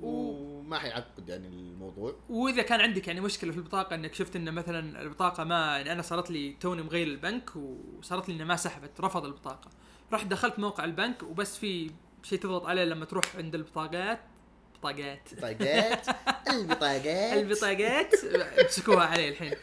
وما 0.01 0.79
حيعقد 0.79 1.29
يعني 1.29 1.47
الموضوع. 1.47 2.15
وإذا 2.29 2.61
كان 2.61 2.81
عندك 2.81 3.07
يعني 3.07 3.21
مشكلة 3.21 3.51
في 3.51 3.57
البطاقة 3.57 3.95
إنك 3.95 4.13
شفت 4.13 4.35
إن 4.35 4.53
مثلا 4.53 5.01
البطاقة 5.01 5.43
ما 5.43 5.77
يعني 5.77 5.91
أنا 5.91 6.01
صارت 6.01 6.31
لي 6.31 6.55
توني 6.59 6.81
مغير 6.81 7.07
البنك 7.07 7.49
وصارت 7.55 8.29
لي 8.29 8.35
إنها 8.35 8.45
ما 8.45 8.55
سحبت 8.55 9.01
رفض 9.01 9.25
البطاقة. 9.25 9.69
رحت 10.13 10.25
دخلت 10.27 10.59
موقع 10.59 10.83
البنك 10.85 11.23
وبس 11.23 11.57
في 11.57 11.91
شيء 12.23 12.39
تضغط 12.39 12.65
عليه 12.65 12.83
لما 12.83 13.05
تروح 13.05 13.35
عند 13.35 13.55
البطاقات 13.55 14.19
بطاقات. 14.75 15.29
بطاقات. 15.33 16.07
البطاقات. 16.53 17.33
البطاقات. 17.33 18.13
امسكوها 18.59 19.05
علي 19.05 19.29
الحين. 19.29 19.53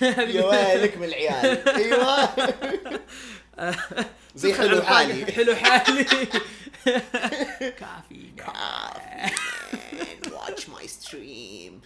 يا 0.36 0.44
ويلك 0.44 0.96
من 0.98 1.04
العيال. 1.04 1.68
أيوه. 1.68 2.28
زي 4.34 4.52
تدخل 4.52 4.68
حلو 4.68 4.82
حالي. 4.82 5.26
حلو 5.32 5.54
حالي. 5.56 6.04
كافي. 7.80 8.32
watch 10.32 10.68
my 10.68 10.88
stream 10.88 11.80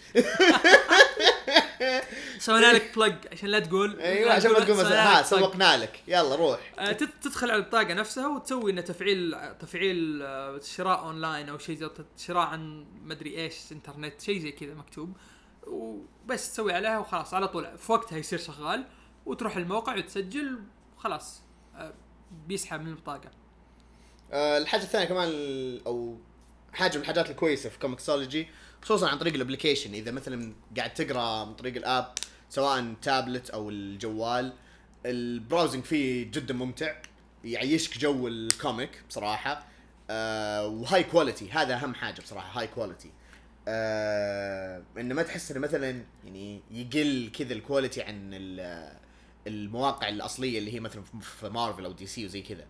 سوينا 2.39 2.73
لك 2.73 2.95
plug 2.97 3.15
عشان 3.31 3.49
لا 3.49 3.59
تقول. 3.59 3.99
أيوه 4.01 4.33
عشان 4.33 4.51
ما 4.51 4.59
تقول 4.59 4.77
مثلا 4.77 5.19
ها. 5.19 5.23
سوقنا 5.23 5.77
لك. 5.77 6.03
يلا 6.07 6.35
روح. 6.35 6.59
آه، 6.79 6.91
تد- 6.91 7.19
تدخل 7.21 7.51
على 7.51 7.59
البطاقه 7.59 7.93
نفسها 7.93 8.27
وتسوي 8.27 8.71
انه 8.71 8.81
تفعيل 8.81 9.35
تفعيل 9.59 10.21
آه، 10.23 10.59
شراء 10.63 10.99
اونلاين 10.99 11.49
أو 11.49 11.57
شيء 11.57 11.75
زي 11.77 11.89
شراء 12.17 12.45
عن 12.47 12.85
مدري 13.03 13.37
إيش 13.43 13.55
انترنت 13.71 14.21
شيء 14.21 14.39
زي 14.39 14.51
كذا 14.51 14.73
مكتوب. 14.73 15.17
وبس 15.67 16.51
تسوي 16.53 16.73
عليها 16.73 16.97
وخلاص 16.99 17.33
على 17.33 17.47
طول. 17.47 17.77
في 17.77 17.91
وقتها 17.91 18.17
يصير 18.17 18.39
شغال. 18.39 18.85
وتروح 19.25 19.57
الموقع 19.57 19.95
وتسجل 19.97 20.59
وخلاص. 20.97 21.41
آه، 21.41 21.50
بيسحب 22.47 22.81
من 22.81 22.87
البطاقة. 22.87 23.29
آه، 24.31 24.57
الحاجة 24.57 24.81
الثانية 24.81 25.05
كمان 25.05 25.29
أو 25.85 26.17
حاجة 26.73 26.95
من 26.95 27.01
الحاجات 27.01 27.29
الكويسة 27.29 27.69
في 27.69 27.79
ComiXology 27.79 28.47
خصوصا 28.81 29.09
عن 29.09 29.17
طريق 29.17 29.33
ال 29.33 29.38
application 29.38 29.93
إذا 29.93 30.11
مثلا 30.11 30.53
قاعد 30.77 30.93
تقرأ 30.93 31.45
من 31.45 31.53
طريق 31.53 31.75
ال 31.75 31.85
app 31.85 32.13
سواء 32.49 32.93
تابلت 33.01 33.49
أو 33.49 33.69
الجوال 33.69 34.53
ال 35.05 35.14
browsing 35.14 35.83
فيه 35.83 36.31
جدا 36.31 36.53
ممتع 36.53 36.95
يعيشك 37.43 37.97
جو 37.97 38.27
ال 38.27 38.39
comic 38.39 39.01
بصراحة. 39.09 39.67
آه 40.09 40.67
و 40.67 41.03
high 41.03 41.20
quality 41.20 41.51
هذا 41.51 41.75
أهم 41.75 41.93
حاجة 41.93 42.21
بصراحة 42.21 42.59
high 42.59 42.67
quality 42.67 43.11
آه 43.67 44.83
إنه 44.97 45.15
ما 45.15 45.23
تحس 45.23 45.51
إنه 45.51 45.59
مثلا 45.59 46.03
يعني 46.25 46.61
يقل 46.71 47.31
كذا 47.39 47.53
ال 47.53 47.59
quality 47.59 48.01
عن 48.01 48.29
المواقع 49.47 50.09
الأصلية 50.09 50.59
اللي 50.59 50.73
هي 50.73 50.79
مثلا 50.79 51.03
في 51.21 51.49
مارفل 51.49 51.85
أو 51.85 51.91
DC 51.91 52.25
وزي 52.25 52.41
كذا 52.41 52.65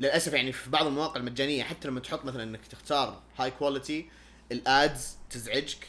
للأسف 0.00 0.32
يعني 0.32 0.52
في 0.52 0.70
بعض 0.70 0.86
المواقع 0.86 1.16
المجانية 1.20 1.62
حتى 1.62 1.88
لما 1.88 2.00
تحط 2.00 2.24
مثلا 2.24 2.42
إنك 2.42 2.66
تختار 2.66 3.22
high 3.38 3.50
quality 3.50 4.06
ال 4.52 4.68
ads 4.68 5.16
تزعجك 5.30 5.86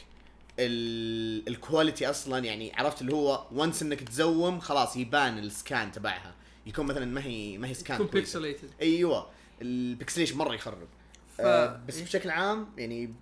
ال- 0.58 1.48
quality 1.48 2.10
أصلا 2.10 2.44
يعني 2.44 2.72
عرفت 2.76 3.00
اللي 3.00 3.12
هو 3.14 3.46
once 3.52 3.82
إنك 3.82 4.00
تزوم 4.00 4.60
خلاص 4.60 4.96
يبان 4.96 5.38
ال 5.38 5.49
scan 5.49 5.92
تبعها 5.92 6.34
يكون 6.66 6.86
مثلا 6.86 7.04
ما 7.06 7.24
هي 7.24 7.58
ما 7.58 7.68
هي 7.68 7.74
scan 7.74 7.96
تكون. 7.98 8.10
pixelated 8.10 8.70
أيوه 8.82 9.30
ال 9.62 9.69
pixelation 9.69 10.38
مرة 10.38 10.54
يخرب 10.54 10.88
ف- 11.36 11.40
آه 11.40 11.80
بس 11.88 11.96
إيه. 11.96 12.04
بشكل 12.04 12.30
عام 12.30 12.68
يعني 12.78 13.14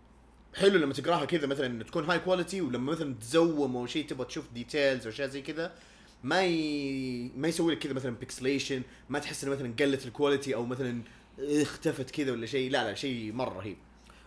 حلو 0.55 0.79
لما 0.79 0.93
تقراها 0.93 1.25
كذا 1.25 1.47
مثلا 1.47 1.85
تكون 1.85 2.05
high 2.05 2.19
quality 2.19 2.61
ولما 2.61 2.93
مثلا 2.93 3.15
تزوم 3.15 3.77
أو 3.77 3.87
شيء 3.87 4.07
تبغى 4.07 4.27
تشوف 4.27 4.45
details 4.55 5.07
أو 5.07 5.13
اشياء 5.13 5.29
زي 5.29 5.43
كذا 5.43 5.73
ما 6.25 6.45
ي... 6.45 7.31
ما 7.37 7.49
يسوي 7.49 7.75
لك 7.75 7.79
كذا 7.79 7.93
مثلا 7.93 8.17
pixelation 8.17 8.83
ما 9.09 9.19
تحس 9.19 9.45
إنه 9.45 9.53
مثلا 9.53 9.75
قلت 9.81 10.07
ال 10.07 10.13
quality 10.13 10.55
أو 10.55 10.67
مثلا 10.67 11.03
اختفت 11.39 12.11
كذا 12.11 12.33
ولا 12.33 12.47
شيء 12.47 12.71
لا 12.71 12.85
لا 12.85 12.95
شيء 12.95 13.33
مرة 13.33 13.59
رهيب. 13.59 13.77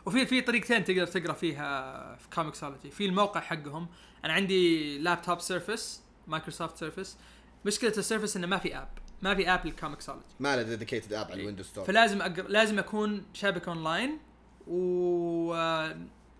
وفي 0.05 0.25
في 0.25 0.41
طريقتين 0.41 0.83
تقدر 0.83 1.07
تقرأ 1.07 1.33
فيها 1.33 2.15
في 2.15 2.29
ComiXology 2.35 2.91
في 2.91 3.05
الموقع 3.05 3.39
حقهم. 3.39 3.87
أنا 4.25 4.33
عندي 4.33 4.97
laptop 4.97 5.39
Surface 5.39 6.01
Microsoft 6.27 6.77
Surface 6.77 7.17
مشكلة 7.65 7.93
ال 7.97 8.02
Surface 8.02 8.37
إنه 8.37 8.47
ما 8.47 8.57
في 8.57 8.77
app 8.77 8.87
ما 9.21 9.35
في 9.35 9.49
app 9.49 9.65
لل 9.65 9.75
ComiXology 9.75 10.25
ما 10.39 10.55
له 10.55 10.61
dedicated 10.61 11.13
app 11.13 11.31
على 11.31 11.41
ال 11.41 11.44
Windows 11.44 11.65
Store 11.65 11.85
فلازم 11.85 12.21
أقر... 12.21 12.47
لازم 12.47 12.79
أكون 12.79 13.25
شابك 13.33 13.67
اونلاين 13.67 14.19
و 14.67 15.53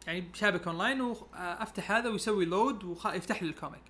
يعني 0.07 0.29
شابك 0.33 0.67
أونلاين 0.67 1.01
وافتح 1.01 1.91
هذا 1.91 2.09
ويسوي 2.09 2.45
load 2.45 2.83
ويفتح 2.83 3.43
لي 3.43 3.49
ال 3.49 3.54
comic. 3.54 3.83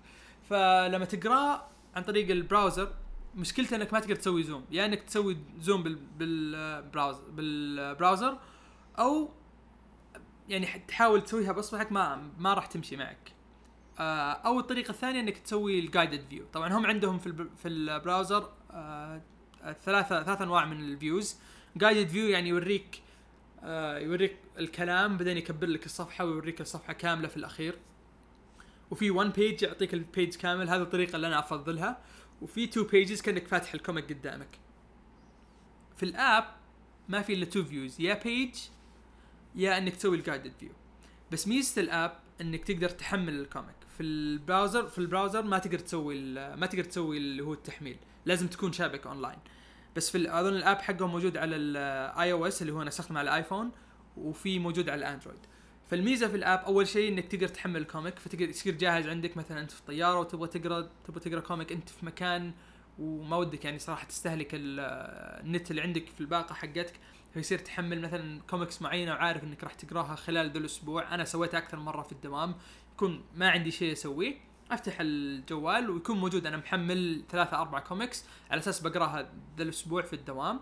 فلما 0.50 1.04
تقراه 1.04 1.66
عن 1.96 2.02
طريق 2.02 2.30
ال 2.30 2.38
browser 2.38 2.94
مشكلته 3.34 3.76
إنك 3.76 3.92
ما 3.92 4.00
تقدر 4.00 4.14
تسوي 4.14 4.42
zoom. 4.42 4.64
يا 4.70 4.84
إنك 4.84 5.02
تسوي 5.02 5.36
zoom 5.60 5.82
بال 5.82 5.94
بال 6.18 6.41
browser 6.41 7.22
بال 7.30 7.54
browser 7.54 8.38
أو 8.98 9.30
يعني 10.48 10.66
تحاول 10.88 11.22
تسويها 11.22 11.52
باصبعك 11.52 11.92
ما 11.92 12.30
ما 12.38 12.54
راح 12.54 12.66
تمشي 12.66 12.96
معك. 12.96 13.34
آه، 13.98 14.32
أو 14.32 14.60
الطريقة 14.60 14.90
الثانية 14.90 15.20
إنك 15.20 15.38
تسوي 15.38 15.78
ال 15.78 15.85
guided 15.85 16.28
view 16.28 16.44
طبعا 16.52 16.72
هم 16.72 16.86
عندهم 16.86 17.18
في 17.18 17.46
في 17.62 17.68
ال 17.68 17.78
browser 17.78 18.50
آه، 18.70 19.22
ثلاثة 19.84 20.22
ثلاث 20.22 20.42
أنواع 20.42 20.64
من 20.64 20.80
ال 20.80 20.89
views 20.89 21.36
guided 21.76 22.08
view 22.08 22.28
يعني 22.28 22.48
يوريك 22.48 22.96
آه، 22.96 23.03
يوريك 24.02 24.36
الكلام 24.58 25.16
بعدين 25.16 25.36
يكبر 25.36 25.66
لك 25.66 25.86
الصفحة 25.86 26.24
ويوريك 26.24 26.60
الصفحة 26.60 26.92
كاملة 26.92 27.28
في 27.28 27.36
الأخير. 27.36 27.78
وفي 28.90 29.10
1 29.10 29.32
page 29.32 29.62
يعطيك 29.62 29.94
ال 29.94 30.02
page 30.02 30.34
كامل 30.36 30.68
هذه 30.68 30.82
الطريقة 30.82 31.16
اللي 31.16 31.26
أنا 31.26 31.38
أفضلها. 31.38 31.98
وفي 32.42 32.64
2 32.64 32.86
pages 32.86 33.20
كأنك 33.22 33.46
فاتح 33.46 33.74
ال 33.74 33.80
comic 33.80 34.12
قدامك. 34.12 34.58
في 35.96 36.02
ال 36.02 36.12
app 36.12 36.44
ما 37.08 37.22
في 37.22 37.34
إلا 37.34 37.42
2 37.42 37.64
views 37.64 38.00
يا 38.00 38.22
page 38.24 38.54
يا 39.54 39.78
إنك 39.78 39.96
تسوي 39.96 40.16
ال 40.16 40.21
guided 40.21 40.52
view 40.60 40.70
بس 41.32 41.48
ميزة 41.48 41.82
ال 41.82 41.91
app 41.91 42.18
إنك 42.40 42.64
تقدر 42.64 42.88
تحمل 42.88 43.40
ال 43.40 43.46
comic 43.46 43.74
في 43.96 44.02
ال 44.02 44.13
browser 44.13 44.88
في 44.88 44.98
ال 44.98 45.04
browser 45.04 45.42
ما 45.42 45.58
تقدر 45.58 45.78
تسوي 45.78 46.20
ما 46.34 46.66
تقدر 46.66 46.84
تسوي 46.84 47.16
اللي 47.16 47.42
هو 47.42 47.52
التحميل. 47.52 47.96
لازم 48.26 48.46
تكون 48.46 48.72
شابك 48.72 49.06
اونلاين 49.06 49.38
بس 49.96 50.10
في 50.10 50.40
اظن 50.40 50.56
ال 50.56 50.62
app 50.62 50.78
حقه 50.78 51.06
موجود 51.06 51.36
على 51.36 51.56
ال 51.56 52.32
iOS 52.32 52.62
اللي 52.62 52.72
هو 52.72 52.80
أنا 52.82 52.88
أستخدمه 52.88 53.18
على 53.18 53.28
ال 53.30 53.36
iPhone 53.36 53.70
وفي 54.16 54.58
موجود 54.58 54.88
على 54.88 54.98
ال 54.98 55.02
Android. 55.02 55.38
فالميزة 55.90 56.28
في 56.28 56.36
ال 56.36 56.42
app 56.42 56.58
أول 56.58 56.88
شيء 56.88 57.12
إنك 57.12 57.26
تقدر 57.26 57.48
تحمل 57.48 57.80
ال 57.80 57.86
comic 57.86 58.18
فتقدر 58.18 58.48
يصير 58.48 58.74
جاهز 58.74 59.08
عندك 59.08 59.36
مثلا 59.36 59.60
انت 59.60 59.70
في 59.70 59.80
الطيارة 59.80 60.18
وتبغى 60.18 60.48
تقرا 60.48 60.88
تبغى 61.06 61.20
تقرأ 61.20 61.40
comic 61.40 61.72
أنت 61.72 61.88
في 61.88 62.06
مكان 62.06 62.52
وما 62.98 63.36
ودك 63.36 63.64
يعني 63.64 63.78
صراحة 63.78 64.06
تستهلك 64.06 64.48
ال- 64.54 64.80
النت 65.46 65.70
اللي 65.70 65.82
عندك 65.82 66.06
في 66.08 66.20
الباقة 66.20 66.54
حقتك. 66.54 66.92
فيصير 67.34 67.58
تحمل 67.58 68.00
مثلا 68.02 68.40
كوميكس 68.50 68.82
معينة 68.82 69.12
وعارف 69.12 69.44
إنك 69.44 69.64
راح 69.64 69.74
تقراها 69.74 70.14
خلال 70.14 70.50
ذا 70.50 70.58
الأسبوع. 70.58 71.14
أنا 71.14 71.24
سويتها 71.24 71.58
أكثر 71.58 71.78
مرة 71.78 72.02
في 72.02 72.12
الدوام 72.12 72.54
يكون 72.94 73.24
ما 73.34 73.50
عندي 73.50 73.70
شيء 73.70 73.92
أسويه. 73.92 74.34
أفتح 74.70 74.96
الجوال 75.00 75.90
ويكون 75.90 76.16
موجود. 76.18 76.46
أنا 76.46 76.56
محمل 76.56 77.22
ثلاثة 77.30 77.60
أربعة 77.60 77.80
كوميكس 77.80 78.24
على 78.50 78.58
أساس 78.58 78.80
بقرأها 78.80 79.32
ذا 79.56 79.62
الأسبوع 79.62 80.02
في 80.02 80.12
الدوام. 80.12 80.60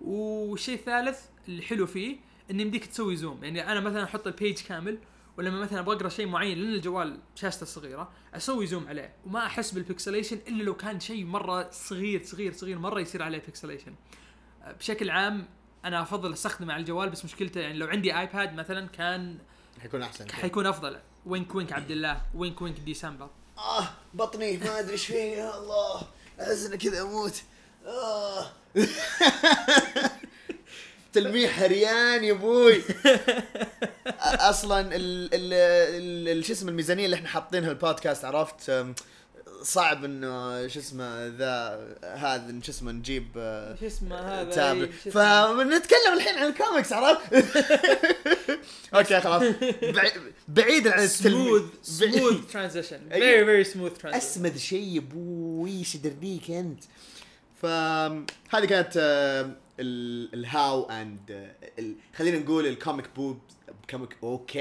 والشيء 0.00 0.78
الثالث 0.78 1.20
اللي 1.48 1.62
حلو 1.62 1.86
فيه 1.86 2.16
إن 2.50 2.60
يمديك 2.60 2.86
تسوي 2.86 3.16
zoom. 3.16 3.44
يعني 3.44 3.72
أنا 3.72 3.80
مثلا 3.80 4.04
أحط 4.04 4.26
ال 4.26 4.33
page 4.33 4.62
كامل 4.62 4.98
ولما 5.38 5.60
مثلا 5.60 5.80
أبغى 5.80 5.96
أقرأ 5.96 6.08
شيء 6.08 6.26
معين 6.26 6.58
لأن 6.58 6.72
الجوال 6.72 7.18
شاشته 7.34 7.66
صغيرة 7.66 8.10
أسوي 8.34 8.66
zoom 8.66 8.88
عليه. 8.88 9.14
وما 9.26 9.46
أحس 9.46 9.72
بال 9.72 9.83
pixelation 9.83 10.38
إلا 10.48 10.62
لو 10.62 10.74
كان 10.74 11.00
شيء 11.00 11.24
مرة 11.24 11.70
صغير 11.70 12.22
صغير 12.24 12.52
صغير 12.52 12.78
مرة 12.78 13.00
يصير 13.00 13.22
عليه 13.22 13.38
pixelation 13.38 13.94
بشكل 14.78 15.10
عام 15.10 15.48
أنا 15.84 16.02
أفضل 16.02 16.32
أستخدمه 16.32 16.72
على 16.72 16.80
الجوال 16.80 17.10
بس 17.10 17.24
مشكلته 17.24 17.60
يعني 17.60 17.78
لو 17.78 17.86
عندي 17.86 18.18
ايباد 18.18 18.54
مثلا 18.54 18.88
كان 18.88 19.38
حيكون 19.80 20.02
أحسن. 20.02 20.30
حيكون 20.30 20.66
أفضل. 20.66 20.98
وينك 21.26 21.54
وينك 21.54 21.72
عبد 21.72 21.90
الله؟ 21.90 22.20
وينك 22.34 22.62
وينك 22.62 22.78
ديسمبر. 22.80 23.28
آه 23.58 23.88
بطني 24.14 24.56
ما 24.56 24.78
أدري 24.78 24.92
إيش 24.92 25.06
فيني 25.06 25.32
يا 25.32 25.58
الله 25.58 26.02
أحس 26.40 26.66
إني 26.66 26.76
كذا 26.76 27.02
أموت. 27.02 27.42
آه. 27.86 28.46
تلميح 31.12 31.58
هريان 31.60 32.24
يا 32.24 32.32
أبوي. 32.32 32.82
أصلا 34.50 34.80
ال 34.80 35.28
ال 35.34 35.52
ال- 36.38 36.44
شو 36.44 36.52
اسمه 36.52 36.70
الميزانية 36.70 37.04
اللي 37.04 37.16
إحنا 37.16 37.28
حاطينها 37.28 37.70
البودكاست 37.70 38.24
عرفت؟ 38.24 38.70
أم، 38.70 38.94
صعب 39.62 40.04
إنه 40.04 40.66
شو 40.68 40.80
اسمه 40.80 41.26
ذا 41.26 41.86
هذا 42.04 42.60
شو 42.62 42.70
اسمه 42.72 42.92
نجيب 42.92 43.28
آه، 43.36 43.76
شو 43.80 43.86
اسمه 43.86 44.16
هذا؟ 44.16 44.50
تابلت 44.50 44.90
إيه،؟ 45.06 45.12
فنتكلم 45.12 46.12
الحين 46.14 46.34
عن 46.34 46.48
الكوميكس 46.48 46.92
عرفت؟ 46.92 47.34
أوكي 48.94 49.20
خلاص. 49.20 49.42
بع- 49.82 50.18
بعيدا 50.48 50.94
عن 50.94 51.06
سموث 51.08 51.62
بعيد- 52.00 52.14
سموث 52.16 52.52
ترانزيشن. 52.52 53.00
فيري 53.08 53.44
فيري 53.44 53.64
سموث 53.64 53.92
ترانزيشن 53.98 54.26
أسمد 54.26 54.56
شيء 54.56 54.94
يا 54.94 54.98
أبوي 55.00 55.70
إيش 55.70 55.94
يدريك 55.94 56.50
أنت. 56.50 56.84
فهذه 57.62 58.64
كانت 58.68 58.92
آه، 58.96 59.50
ال- 59.80 60.34
الهاو 60.34 60.84
اند 60.90 61.30
آه، 61.30 61.54
خلينا 62.16 62.38
نقول 62.38 62.66
الكوميك 62.66 63.04
بوب 63.16 63.38
كوميك 63.90 64.16
أوكي. 64.22 64.60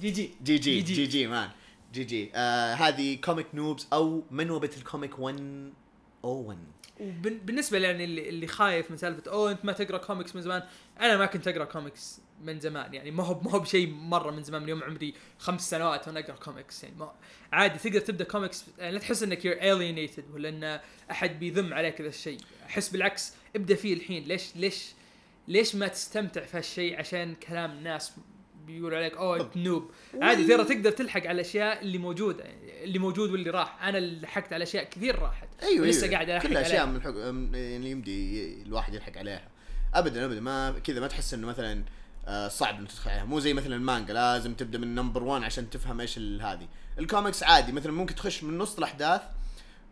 جي 0.00 0.10
جي. 0.10 0.30
جي 0.44 0.58
جي 0.58 0.80
جي 0.80 1.06
جي. 1.06 1.26
مان 1.26 1.48
جي 1.94 2.04
جي. 2.04 2.30
آه 2.34 2.74
هذه 2.74 3.16
كوميك 3.16 3.46
نوبز 3.54 3.88
أو 3.92 4.22
منوبة 4.30 4.70
الكوميك 4.76 5.20
101 5.20 6.58
وبالنسبه 7.00 7.78
يعني 7.78 8.04
اللي, 8.04 8.46
خايف 8.46 8.90
من 8.90 8.96
سالفة 8.96 9.30
أوه 9.30 9.50
أنت 9.50 9.64
ما 9.64 9.72
تقرأ 9.72 9.98
كوميكس 9.98 10.36
من 10.36 10.42
زمان. 10.42 10.62
أنا 11.00 11.16
ما 11.16 11.26
كنت 11.26 11.48
أقرأ 11.48 11.64
كوميكس 11.64 12.20
من 12.42 12.60
زمان 12.60 12.94
يعني 12.94 13.10
ما 13.10 13.24
هو 13.24 13.40
ما 13.40 13.50
هو 13.50 13.58
بشيء 13.58 13.88
مرة 13.90 14.30
من 14.30 14.42
زمان 14.42 14.62
من 14.62 14.68
يوم 14.68 14.82
عمري 14.82 15.14
خمس 15.38 15.70
سنوات 15.70 16.08
وأنا 16.08 16.20
أقرأ 16.20 16.36
كوميكس 16.36 16.84
يعني 16.84 16.96
ما 16.96 17.12
عادي 17.52 17.78
تقدر 17.78 18.00
تبدأ 18.00 18.24
كوميكس 18.24 18.64
يعني 18.78 18.92
لا 18.92 18.98
تحس 18.98 19.22
إنك 19.22 19.44
you're 19.44 19.56
alienated 19.56 20.34
ولا 20.34 20.48
إن 20.48 20.80
أحد 21.10 21.38
بيذم 21.40 21.74
عليك 21.74 22.00
ذا 22.00 22.08
الشيء. 22.08 22.38
أحس 22.66 22.88
بالعكس 22.88 23.32
ابدأ 23.56 23.74
فيه 23.74 23.94
الحين. 23.94 24.24
ليش 24.24 24.56
ليش 24.56 24.92
ليش 25.48 25.74
ما 25.74 25.88
تستمتع 25.88 26.44
في 26.44 26.56
هالشيء 26.56 26.98
عشان 26.98 27.34
كلام 27.34 27.70
الناس 27.70 28.12
بيقولوا 28.66 28.98
عليك 28.98 29.16
أوه 29.16 29.40
انت 29.40 29.56
noob. 29.56 29.90
عادي 30.22 30.46
ترى 30.46 30.64
تقدر 30.64 30.90
تلحق 30.90 31.20
على 31.20 31.30
الأشياء 31.30 31.82
اللي 31.82 31.98
موجودة 31.98 32.44
يعني 32.44 32.84
اللي 32.84 32.98
موجود 32.98 33.30
واللي 33.30 33.50
راح. 33.50 33.84
أنا 33.84 33.98
اللي 33.98 34.20
لحقت 34.20 34.52
على 34.52 34.62
أشياء 34.62 34.84
كثير 34.84 35.18
راحت. 35.18 35.48
أيوه 35.62 35.82
ولسه 35.86 36.02
أيوة. 36.02 36.14
قاعد 36.14 36.30
ألحق 36.30 36.48
كلها 36.48 36.62
أشياء. 36.62 36.86
من 36.86 36.96
الحق 36.96 37.14
يعني 37.58 37.90
يمدي 37.90 38.62
الواحد 38.62 38.94
يلحق 38.94 39.18
عليها. 39.18 39.48
ابدا 39.94 40.24
ابدا. 40.24 40.40
ما 40.40 40.74
كذا 40.84 41.00
ما 41.00 41.06
تحس 41.06 41.34
إنه 41.34 41.46
مثلا 41.46 41.84
آه، 42.26 42.48
صعب 42.48 42.78
إنك 42.78 42.88
تدخل 42.90 43.10
عليها. 43.10 43.24
مو 43.24 43.40
زي 43.40 43.54
مثلا 43.54 43.76
المانجا 43.76 44.14
لازم 44.14 44.54
تبدأ 44.54 44.78
من 44.78 44.94
number 44.94 45.22
1 45.22 45.42
عشان 45.42 45.70
تفهم 45.70 46.00
إيش 46.00 46.18
هذه. 46.18 46.68
الكوميكس 46.98 47.42
عادي 47.42 47.72
مثلا 47.72 47.92
ممكن 47.92 48.14
تخش 48.14 48.44
من 48.44 48.58
نص 48.58 48.76
الأحداث 48.78 49.22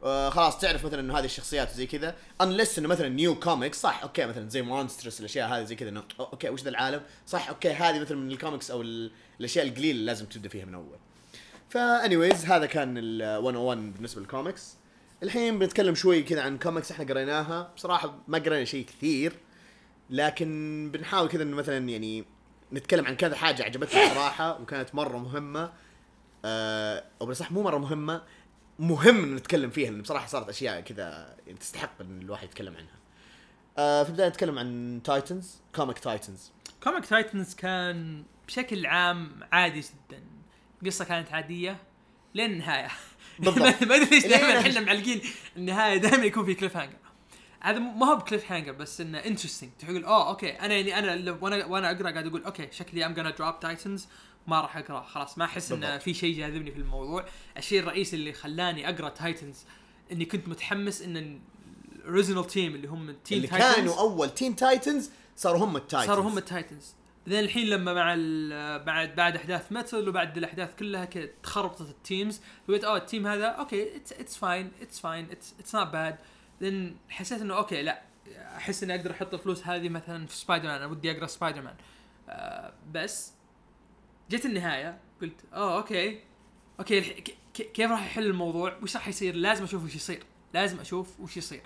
آه 0.04 0.30
خلاص 0.30 0.58
تعرف 0.58 0.86
مثلا 0.86 1.00
إنه 1.00 1.18
هذه 1.18 1.24
الشخصيات 1.24 1.70
وزي 1.70 1.86
كذا 1.86 2.14
unless 2.40 2.78
إنه 2.78 2.88
مثلا 2.88 3.08
new 3.08 3.34
comics 3.40 3.80
صح 3.80 4.02
okay 4.02 4.26
مثلا 4.26 4.48
زي 4.48 4.62
monsters 4.62 5.20
الأشياء 5.20 5.48
هذه 5.48 5.64
زي 5.64 5.74
كذا 5.74 5.88
إنه 5.88 6.02
okay 6.20 6.48
وش 6.48 6.62
ذا 6.62 6.70
العالم؟ 6.70 7.02
صح 7.26 7.48
okay 7.48 7.70
هذه 7.72 8.00
مثلا 8.00 8.18
من 8.18 8.30
الكوميكس 8.32 8.70
أو 8.70 8.82
ال- 8.82 9.10
الأشياء 9.40 9.66
القليلة 9.68 9.90
اللي 9.90 10.04
لازم 10.04 10.26
تبدأ 10.26 10.48
فيها 10.48 10.64
من 10.64 10.74
أول. 10.74 10.96
فا 11.68 12.08
anyways 12.08 12.44
هذا 12.50 12.66
كان 12.66 12.94
ال 12.98 13.42
101 13.42 13.78
بالنسبة 13.94 14.20
للكوميكس 14.20 14.74
الحين 15.22 15.58
بنتكلم 15.58 15.94
شوي 15.94 16.22
كذا 16.22 16.42
عن 16.42 16.58
كوميكس 16.58 16.92
إحنا 16.92 17.04
قريناها. 17.04 17.70
بصراحة 17.76 18.14
ما 18.28 18.38
قرينا 18.38 18.64
شيء 18.64 18.84
كثير 18.86 19.32
لكن 20.10 20.90
بنحاول 20.92 21.28
كذا 21.28 21.42
إنه 21.42 21.56
مثلا 21.56 21.88
يعني 21.88 22.24
نتكلم 22.72 23.06
عن 23.06 23.16
كذا 23.16 23.36
حاجة 23.36 23.62
عجبتنا 23.64 24.14
صراحة 24.14 24.60
وكانت 24.60 24.94
مرة 24.94 25.18
مهمة. 25.18 25.72
آه 26.44 27.04
أو 27.20 27.26
بالصح 27.26 27.52
مو 27.52 27.62
مرة 27.62 27.78
مهمة. 27.78 28.22
مهم 28.82 29.24
ان 29.24 29.34
نتكلم 29.34 29.70
فيها 29.70 29.90
لأن 29.90 30.02
بصراحة 30.02 30.26
صارت 30.26 30.48
أشياء 30.48 30.80
كذا 30.80 31.36
تستحق 31.60 32.00
إن 32.00 32.20
الواحد 32.22 32.44
يتكلم 32.44 32.76
عنها. 32.76 32.96
آه 33.78 34.02
في 34.02 34.08
البداية 34.08 34.28
نتكلم 34.28 34.58
عن 34.58 35.00
Titans 35.04 35.60
comic 35.74 35.98
Titans 35.98 36.50
comic 36.82 37.06
Titans 37.06 37.54
كان 37.54 38.24
بشكل 38.48 38.86
عام 38.86 39.40
عادي 39.52 39.80
جدا. 39.80 40.22
القصة 40.82 41.04
كانت 41.04 41.32
عادية 41.32 41.76
لين 42.34 42.52
النهاية. 42.52 42.88
بالضبط. 43.38 43.58
ما 43.88 43.96
أدري 43.96 44.04
ليش 44.04 44.26
دائما 44.26 44.60
إحنا 44.60 44.80
معلقين 44.80 45.20
النهاية 45.56 45.96
دائما 45.96 46.24
يكون 46.24 46.44
في 46.44 46.54
cliffhanger 46.54 46.96
هذا 47.60 47.78
ما 47.78 48.06
هو 48.06 48.16
ب 48.16 48.52
cliffhanger 48.52 48.72
بس 48.72 49.00
إنه 49.00 49.18
interesting 49.18 49.70
تقول 49.78 50.04
أوه 50.04 50.28
okay 50.28 50.50
أنا 50.50 50.74
يعني 50.74 50.98
أنا 50.98 51.38
وأنا 51.40 51.64
وأنا 51.66 51.90
أقرأ 51.90 52.10
قاعد 52.10 52.26
أقول 52.26 52.44
okay 52.44 52.68
شكلي 52.72 53.06
I'm 53.06 53.14
gonna 53.14 53.36
drop 53.38 53.60
Titans 53.60 54.08
ما 54.46 54.60
راح 54.60 54.76
أقرأ 54.76 55.00
خلاص 55.02 55.38
ما 55.38 55.44
أحس 55.44 55.72
انه. 55.72 55.98
في 55.98 56.14
شيء 56.14 56.36
جاذبني 56.36 56.70
في 56.72 56.78
الموضوع. 56.78 57.24
الشيء 57.56 57.80
الرئيسي 57.80 58.16
اللي 58.16 58.32
خلاني 58.32 58.88
أقرأ 58.88 59.08
Titans 59.08 59.64
إني 60.12 60.24
كنت 60.24 60.48
متحمس 60.48 61.02
إن 61.02 61.40
ال 61.96 62.02
original 62.02 62.46
team 62.46 62.74
اللي 62.74 62.88
هم 62.88 63.12
team 63.24 63.36
اللي 63.36 63.48
كانوا 63.48 63.98
أول 64.00 64.30
Teen 64.30 64.56
Titans 64.56 65.10
صاروا 65.36 65.64
هم 65.64 65.76
ال 65.76 65.81
Titans 65.81 66.08
صاروا 66.14 66.24
هم 66.30 66.38
ال 66.38 66.46
Titans 66.46 66.94
بعدين 67.26 67.40
الحين 67.44 67.66
لما 67.66 67.94
مع 67.94 68.14
ال- 68.18 68.84
بعد 68.84 69.14
بعد 69.14 69.36
أحداث 69.36 69.72
Metal 69.72 70.08
وبعد 70.08 70.36
الأحداث 70.38 70.74
كلها 70.76 71.04
كذا 71.04 71.28
تخربطت 71.42 71.80
ال 71.80 71.90
teams 71.90 72.40
قلت 72.68 72.84
أوه 72.84 72.96
ال 72.96 73.02
team 73.02 73.26
هذا 73.26 73.46
okay 73.46 73.96
it's 73.96 74.36
fine 74.36 74.70
it's 74.82 75.00
fine 75.00 75.28
it's 75.30 75.74
not 75.74 75.86
bad 75.86 76.16
لأن 76.60 76.96
حسيت 77.08 77.40
إنه 77.40 77.56
okay 77.56 77.82
لا 77.82 78.02
أحس 78.56 78.82
إني 78.82 78.94
أقدر 78.94 79.10
أحط 79.10 79.34
الفلوس 79.34 79.66
هذه 79.66 79.88
مثلا 79.88 80.26
في 80.26 80.36
سبايدر 80.36 80.66
مان 80.68 80.76
أنا 80.76 80.86
ودي 80.86 81.10
أقرأ 81.10 81.26
سبايدر 81.26 81.62
مان 81.62 81.74
آه 82.28 82.72
بس 82.92 83.32
جت 84.30 84.44
النهاية 84.44 84.98
قلت 85.22 85.36
أوه 85.54 85.76
okay. 85.76 86.20
okay 86.78 87.00
كيف 87.54 87.90
راح 87.90 88.06
يحل 88.06 88.26
الموضوع؟ 88.26 88.76
وش 88.82 88.96
راح 88.96 89.08
يصير؟ 89.08 89.34
لازم 89.34 89.64
أشوف 89.64 89.84
وش 89.84 89.94
يصير. 89.94 90.22
لازم 90.54 90.80
أشوف 90.80 91.20
وش 91.20 91.36
يصير. 91.36 91.62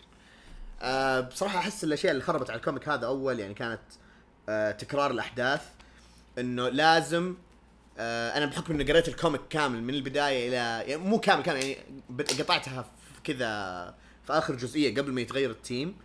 آه 0.82 1.20
بصراحة 1.20 1.58
أحس 1.58 1.84
الأشياء 1.84 2.12
اللي 2.12 2.22
خربت 2.22 2.50
على 2.50 2.58
ال 2.58 2.63
comic 2.63 2.88
هذا 2.88 3.06
أول 3.06 3.40
يعني 3.40 3.54
كانت 3.54 3.80
آه 4.48 4.70
تكرار 4.70 5.10
الأحداث. 5.10 5.62
إنه 6.38 6.68
لازم 6.68 7.34
آه 7.98 8.36
أنا 8.36 8.46
بحكم 8.46 8.74
إني 8.74 8.92
قريت 8.92 9.08
ال 9.08 9.14
comic 9.14 9.40
كامل 9.50 9.82
من 9.82 9.94
البداية 9.94 10.48
إلى 10.48 10.90
يعني 10.90 10.96
مو 10.96 11.20
كامل 11.20 11.42
كامل 11.42 11.60
يعني 11.64 11.78
قطعتها 12.40 12.82
في 12.82 13.32
كذا 13.32 13.94
في 14.26 14.32
آخر 14.32 14.54
جزئية 14.54 14.94
قبل 14.94 15.12
ما 15.12 15.20
يتغير 15.20 15.50
ال 15.50 15.58
team. 15.58 15.96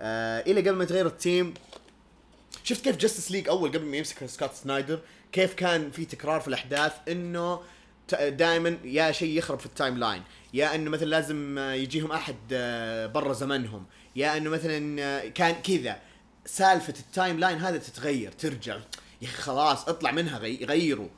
آه 0.00 0.40
إلى 0.40 0.60
قبل 0.60 0.76
ما 0.76 0.84
يتغير 0.84 1.06
ال 1.06 1.16
team 1.16 1.54
شفت 2.64 2.84
كيف 2.84 2.96
Justice 2.96 3.30
League 3.30 3.48
أول 3.48 3.68
قبل 3.68 3.84
ما 3.84 3.96
يمسك 3.96 4.26
Scott 4.26 4.52
Snyder؟ 4.52 5.00
كيف 5.32 5.54
كان 5.54 5.90
في 5.90 6.04
تكرار 6.04 6.40
في 6.40 6.48
الأحداث 6.48 6.92
إنه 7.08 7.60
دائما 8.22 8.78
يا 8.84 9.12
شيء 9.12 9.38
يخرب 9.38 9.58
في 9.58 9.66
ال 9.66 9.98
timeline. 9.98 10.22
يا 10.54 10.74
إنه 10.74 10.90
مثلا 10.90 11.06
لازم 11.06 11.58
يجيهم 11.58 12.12
أحد 12.12 12.36
آه، 12.52 13.06
برا 13.06 13.32
زمنهم. 13.32 13.86
يا 14.16 14.36
إنه 14.36 14.50
مثلا 14.50 15.02
آه، 15.02 15.28
كان 15.28 15.54
كذا. 15.54 16.00
سالفة 16.46 16.94
ال 17.00 17.38
timeline 17.38 17.58
هذا 17.58 17.78
تتغير 17.78 18.32
ترجع. 18.32 18.74
يا 19.22 19.28
أخي 19.28 19.42
خلاص 19.42 19.88
اطلع 19.88 20.10
منها 20.10 20.38
غي- 20.38 20.64
غيروا. 20.64 21.08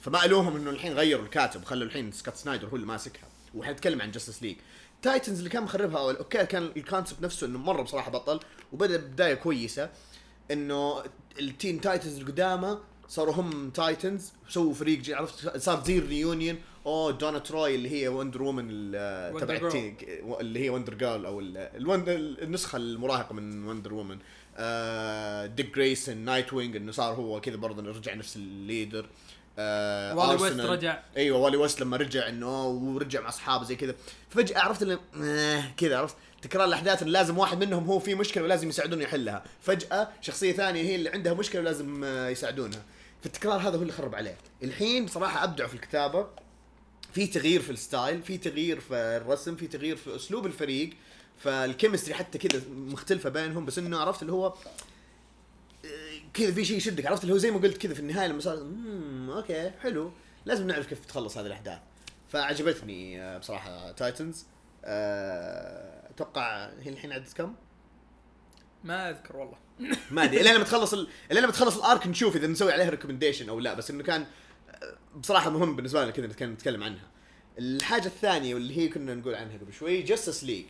فالمهم 0.00 0.56
إنه 0.56 0.70
الحين 0.70 0.92
غيروا 0.92 1.24
الكاتب. 1.24 1.62
وخلوا 1.62 1.86
الحين 1.86 2.12
Scott 2.12 2.36
Snyder 2.36 2.68
هو 2.68 2.76
اللي 2.76 2.86
ماسكها. 2.86 3.28
وحنتكلم 3.54 4.02
عن 4.02 4.10
Justice 4.10 4.42
League 4.42 4.56
Titans 5.02 5.38
اللي 5.38 5.50
كان 5.50 5.62
مخربها 5.62 5.98
أول 6.00 6.16
okay 6.16 6.46
كان 6.46 6.62
ال 6.76 6.82
concept 6.82 7.22
نفسه 7.22 7.46
إنه 7.46 7.58
مرة 7.58 7.82
بصراحة 7.82 8.10
بطل 8.10 8.40
وبدأ 8.72 8.96
بداية 8.96 9.34
كويسة. 9.34 9.90
إنه 10.50 11.02
ال 11.40 11.48
Teen 11.48 11.80
Titans 11.80 12.18
القدامى 12.18 12.78
صاروا 13.08 13.34
هم 13.34 13.70
Titans 13.70 14.32
سووا 14.48 14.74
فريق 14.74 14.98
GG 14.98 15.14
عرفت؟ 15.14 15.56
صار 15.58 15.84
زي 15.84 15.98
ال 15.98 16.05
reunion 16.05 16.56
أو 16.86 17.10
Donna 17.10 17.38
Troy 17.38 17.74
اللي 17.74 17.90
هي 18.02 18.08
Wonder 18.08 18.42
Woman 18.42 18.66
ال- 18.70 19.34
Wonder 19.36 19.40
تبع 19.40 19.58
Girl. 19.58 19.62
ال 19.62 19.69
teen 19.69 19.96
اللي 20.40 20.60
هي 20.64 20.70
Wonder 20.70 20.94
Girl 20.94 21.26
أو 21.26 21.40
النسخة 21.40 22.76
المراهقة 22.76 23.32
من 23.34 23.64
Wonder 23.64 23.94
Woman 23.94 24.18
آه 24.56 25.46
Dick 25.46 25.74
Grayson 25.74 26.16
Nightwing 26.16 26.76
إنه 26.76 26.92
صار 26.92 27.14
هو 27.14 27.40
كذا 27.40 27.56
برضه 27.56 27.82
رجع 27.92 28.14
نفس 28.14 28.36
ال 28.36 28.45
leader. 28.45 29.06
آه 29.58 30.16
Wally 30.16 30.42
West. 30.42 30.60
رجع. 30.60 31.02
أيوه 31.16 31.38
Wally 31.38 31.56
West 31.56 31.80
لما 31.80 31.96
رجع 31.96 32.28
إنه 32.28 32.66
ورجع 32.66 33.20
مع 33.20 33.28
أصحابه 33.28 33.64
زي 33.64 33.76
كذا. 33.76 33.94
فجأة 34.30 34.58
عرفت 34.60 34.82
اللي 34.82 34.98
آه 35.22 35.64
كذا 35.76 35.98
عرفت؟ 35.98 36.16
تكرار 36.44 36.64
الأحداث 36.64 37.02
إن 37.02 37.08
لازم 37.08 37.38
واحد 37.38 37.64
منهم 37.64 37.84
هو 37.84 37.98
في 37.98 38.14
مشكلة 38.14 38.44
ولازم 38.44 38.68
يساعدونه 38.68 39.02
يحلها. 39.02 39.44
فجأة 39.60 40.08
شخصية 40.20 40.52
ثانية 40.52 40.82
هي 40.82 40.94
اللي 40.94 41.10
عندها 41.10 41.34
مشكلة 41.34 41.60
ولازم 41.60 42.04
آه، 42.04 42.28
يساعدونها. 42.28 42.82
فالتكرار 43.22 43.60
هذا 43.60 43.76
هو 43.76 43.82
اللي 43.82 43.92
خرب 43.92 44.14
عليه. 44.14 44.36
الحين 44.62 45.04
بصراحه 45.04 45.44
أبدعوا 45.44 45.68
في 45.68 45.74
الكتابة. 45.74 46.26
في 47.12 47.26
تغيير 47.26 47.62
في 47.62 47.70
ال 47.70 47.79
style 47.79 48.22
في 48.22 48.38
تغيير 48.38 48.80
في 48.80 48.94
الرسم 48.94 49.56
في 49.56 49.66
تغيير 49.66 49.96
في 49.96 50.16
أسلوب 50.16 50.46
الفريق. 50.46 50.90
فال 51.38 51.52
chemistry 51.52 52.14
حتى 52.14 52.38
كذا 52.38 52.62
مختلفة 52.68 53.30
بينهم 53.30 53.64
بس 53.64 53.78
إنه 53.78 53.98
عرفت 53.98 54.22
اللي 54.22 54.32
هو 54.32 54.46
آه، 54.46 54.54
كذا 56.34 56.52
في 56.52 56.64
شيء 56.64 56.76
يشدك. 56.76 57.06
عرفت 57.06 57.22
اللي 57.22 57.34
هو 57.34 57.38
زي 57.38 57.50
ما 57.50 57.58
قلت 57.58 57.76
كذا 57.76 57.94
في 57.94 58.00
النهاية 58.00 58.26
لما 58.28 58.40
صار 58.40 58.58
امم 58.58 59.30
okay 59.30 59.70
حلو. 59.82 60.12
لازم 60.44 60.66
نعرف 60.66 60.86
كيف 60.86 61.06
تخلص 61.06 61.38
هذه 61.38 61.46
الأحداث. 61.46 61.78
فعجبتني 62.28 63.22
آه، 63.22 63.38
بصراحة 63.38 63.92
Titans 63.92 64.44
أتوقع 66.14 66.70
هي 66.80 66.90
الحين 66.90 67.12
عدد 67.12 67.28
كم؟ 67.36 67.54
ما 68.84 69.10
أذكر 69.10 69.36
والله 69.36 69.58
ما 70.10 70.24
أدري 70.24 70.40
الا 70.40 70.54
لما 70.54 70.64
تخلص 70.64 70.94
ال... 70.94 71.08
الا 71.32 71.40
لما 71.40 71.52
تخلص 71.52 71.76
ال 71.76 71.84
arc 71.84 72.06
نشوف 72.06 72.36
إذا 72.36 72.46
نسوي 72.46 72.72
عليها 72.72 72.90
recommendation 72.90 73.48
أو 73.48 73.60
لا 73.60 73.74
بس 73.74 73.90
إنه 73.90 74.02
كان 74.02 74.26
بصراحة 75.16 75.50
مهم 75.50 75.76
بالنسبة 75.76 76.02
لنا 76.02 76.10
كذا 76.10 76.26
نتكلم 76.26 76.52
نتكلم 76.52 76.82
عنها. 76.82 77.10
الحاجة 77.58 78.06
الثانية 78.06 78.54
واللي 78.54 78.76
هي 78.76 78.88
كنا 78.88 79.14
نقول 79.14 79.34
عنها 79.34 79.58
قبل 79.58 79.72
شوي 79.72 80.02
جاستس 80.02 80.44
ليج. 80.44 80.66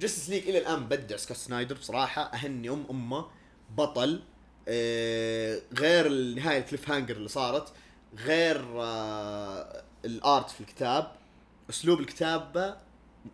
جاستس 0.00 0.30
ليج 0.30 0.48
إلى 0.48 0.58
الآن 0.58 0.86
بدع 0.88 1.16
سكوت 1.16 1.36
سنايدر 1.36 1.76
بصراحة 1.76 2.22
أهني 2.22 2.68
أم 2.70 2.86
أم 2.90 3.26
بطل 3.76 4.22
آه 4.68 5.60
غير 5.78 6.06
النهايه 6.06 6.58
ال 6.58 6.90
cliffhanger 6.90 7.16
اللي 7.16 7.28
صارت 7.28 7.72
غير 8.18 8.64
آه 8.82 9.84
ال 10.04 10.15
art 10.15 10.50
في 10.50 10.60
الكتاب 10.60 11.12
أسلوب 11.70 12.00
الكتابة 12.00 12.76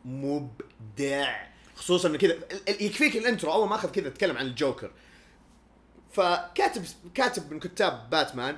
مبدع. 0.04 1.46
خصوصا 1.74 2.08
انه 2.08 2.18
كذا 2.18 2.34
يكفيك 2.68 3.16
ال 3.16 3.22
intro 3.22 3.52
أول 3.52 3.68
ما 3.68 3.74
أخذ 3.74 3.90
كذا 3.90 4.08
أتكلم 4.08 4.36
عن 4.36 4.46
الجوكر. 4.46 4.90
فكاتب 6.12 6.84
كاتب 7.14 7.52
من 7.52 7.60
كتاب 7.60 8.10
باتمان 8.10 8.56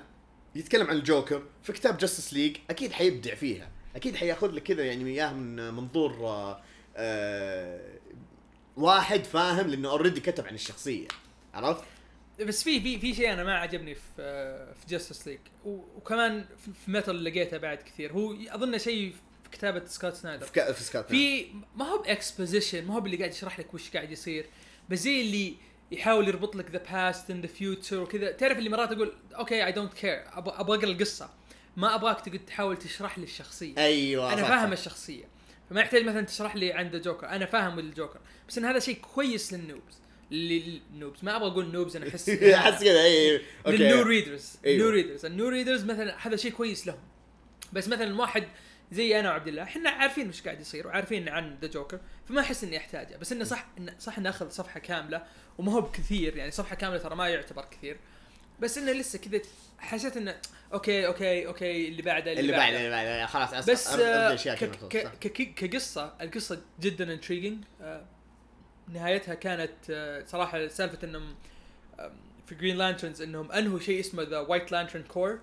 يتكلم 0.55 0.87
عن 0.87 0.97
الجوكر 0.97 1.42
في 1.62 1.73
كتاب 1.73 1.97
جاستس 1.99 2.35
ليج 2.35 2.57
أكيد 2.71 2.92
حيبدع 2.92 3.35
فيها. 3.35 3.68
أكيد 3.97 4.16
حيأخذ 4.16 4.51
لك 4.51 4.62
كذا 4.62 4.85
يعني 4.85 5.11
اياه 5.11 5.33
من 5.33 5.75
منظور 5.75 6.27
آه 6.27 6.61
آه 6.97 7.81
واحد 8.77 9.25
فاهم 9.25 9.66
لأنه 9.66 9.90
already 9.90 10.21
كتب 10.21 10.47
عن 10.47 10.55
الشخصية. 10.55 11.09
عرفت؟ 11.55 11.85
بس 12.40 12.62
في 12.62 12.81
في 12.81 12.99
في 12.99 13.14
شيء 13.14 13.33
أنا 13.33 13.45
ما 13.45 13.55
عجبني 13.55 13.95
في 13.95 14.01
في 14.81 14.87
جاستس 14.88 15.29
ليج 15.29 15.38
وكمان 15.64 16.45
في- 16.59 16.90
Metal 16.90 17.25
لقيته 17.25 17.57
بعد 17.59 17.79
كثير. 17.79 18.12
هو 18.12 18.35
أظن 18.49 18.79
شيء 18.79 19.14
كتابة 19.53 19.85
سكوت 19.87 20.15
سنايدر. 20.15 20.47
في, 20.47 20.53
ك... 20.53 20.73
في 20.73 20.83
سكات 20.83 21.09
في 21.09 21.47
ما 21.77 21.85
هو 21.85 21.99
ب 21.99 22.07
exposition 22.07 22.87
ما 22.87 22.95
هو 22.95 22.99
اللي 22.99 23.17
قاعد 23.17 23.31
يشرح 23.31 23.59
لك 23.59 23.75
وش 23.75 23.91
قاعد 23.91 24.11
يصير 24.11 24.47
بس 24.88 24.99
زي 24.99 25.21
اللي 25.21 25.55
يحاول 25.91 26.29
يربط 26.29 26.57
لك 26.57 26.71
the 26.71 26.79
past 26.92 27.31
and 27.31 27.47
the 27.47 27.53
future 27.53 28.01
وكذا. 28.01 28.33
تعرف 28.33 28.59
اللي 28.59 28.71
مرات 28.71 28.93
أقول 28.93 29.12
okay 29.35 29.66
I 29.66 29.73
don't 29.73 29.95
care 29.95 30.23
أبغى 30.33 30.55
أقرأ 30.55 30.85
القصة 30.85 31.31
ما 31.77 31.95
أبغاك 31.95 32.21
تقعد 32.21 32.38
تحاول 32.47 32.77
تشرح 32.77 33.19
لي 33.19 33.25
الشخصية. 33.25 33.77
أيوه 33.79 34.33
أنا 34.33 34.43
صح، 34.43 34.49
فاهم 34.49 34.67
صح. 34.67 34.73
الشخصية 34.73 35.25
فما 35.71 35.81
يحتاج 35.81 36.05
مثلا 36.05 36.21
تشرح 36.23 36.57
لي 36.57 36.73
عن 36.73 36.91
the 36.90 36.99
Joker 36.99 37.29
أنا 37.29 37.47
فاهم 37.47 37.79
الجوكر 37.79 38.21
بس 38.49 38.59
إن 38.59 38.65
هذا 38.65 38.79
شيء 38.79 38.97
كويس 39.15 39.53
لل 39.53 39.66
noobs 39.66 39.99
لل 40.31 40.56
noobs 40.56 41.18
ما 41.25 41.37
أبغى 41.37 41.49
أقول 41.49 41.73
noobs 41.73 41.97
أنا 41.97 42.09
أحس 42.09 42.29
أحس 42.55 42.85
كذا 42.85 43.03
أي 43.03 43.37
أي 43.37 43.43
لل 43.66 43.79
new 43.79 43.99
okay. 43.99 44.09
readers. 44.09 44.57
ال 44.66 44.72
new 44.72 44.88
readers 44.90 45.25
ال 45.27 45.32
new 45.32 45.49
readers 45.49 45.85
مثلا 45.85 46.27
هذا 46.27 46.37
شيء 46.37 46.53
كويس 46.53 46.87
لهم. 46.87 46.99
بس 47.73 47.88
مثلا 47.88 48.21
واحد 48.21 48.45
زي 48.92 49.20
أنا 49.20 49.31
وعبد 49.31 49.48
الله. 49.48 49.62
إحنا 49.62 49.90
عارفين 49.90 50.28
وش 50.28 50.42
قاعد 50.42 50.61
يصير 50.61 50.87
وعارفين 50.87 51.28
عن 51.28 51.59
the 51.62 51.68
Joker 51.68 52.01
فما 52.28 52.40
أحس 52.40 52.64
إني 52.64 52.76
أحتاجه. 52.76 53.16
بس 53.16 53.33
إنه 53.33 53.44
صح 53.44 53.66
إنه 53.78 53.94
صح 53.98 54.18
إنه 54.18 54.31
أخذ 54.31 54.50
صفحة 54.50 54.81
كاملة 54.81 55.22
وما 55.59 55.72
هو 55.72 55.81
بكثير. 55.81 56.37
يعني 56.37 56.50
صفحة 56.50 56.76
كاملة 56.76 56.98
ترى 56.98 57.14
ما 57.16 57.28
يعتبر 57.28 57.64
كثير. 57.70 57.96
بس 58.61 58.78
إنه 58.78 58.92
لسه 58.92 59.18
كذا 59.18 59.40
حسيت 59.78 60.16
إنه 60.16 60.37
okay 60.73 61.07
okay 61.07 61.47
okay 61.47 61.88
اللي 61.88 62.02
بعده 62.02 62.33
اللي 62.33 62.52
بعده 62.52 62.76
اللي 62.78 62.90
بعده. 62.90 63.26
خلاص 63.26 63.50
أس- 63.66 63.70
بس 63.70 63.88
آه، 63.88 64.35
كقصة 65.57 66.14
القصة 66.20 66.61
جدا 66.81 67.12
intriguing 67.12 67.64
نهايتها 68.88 69.35
كانت 69.35 69.72
آه، 69.90 70.24
صراحة 70.26 70.68
سالفة 70.68 70.98
إنهم 71.05 71.35
في 72.46 72.55
Green 72.55 72.77
Lanterns 72.77 73.23
إنهم 73.22 73.52
أنهوا 73.52 73.78
شيء 73.78 74.00
اسمه 74.00 74.22
the 74.23 74.38
White 74.38 74.73
Lantern 74.73 75.03
Corps 75.03 75.38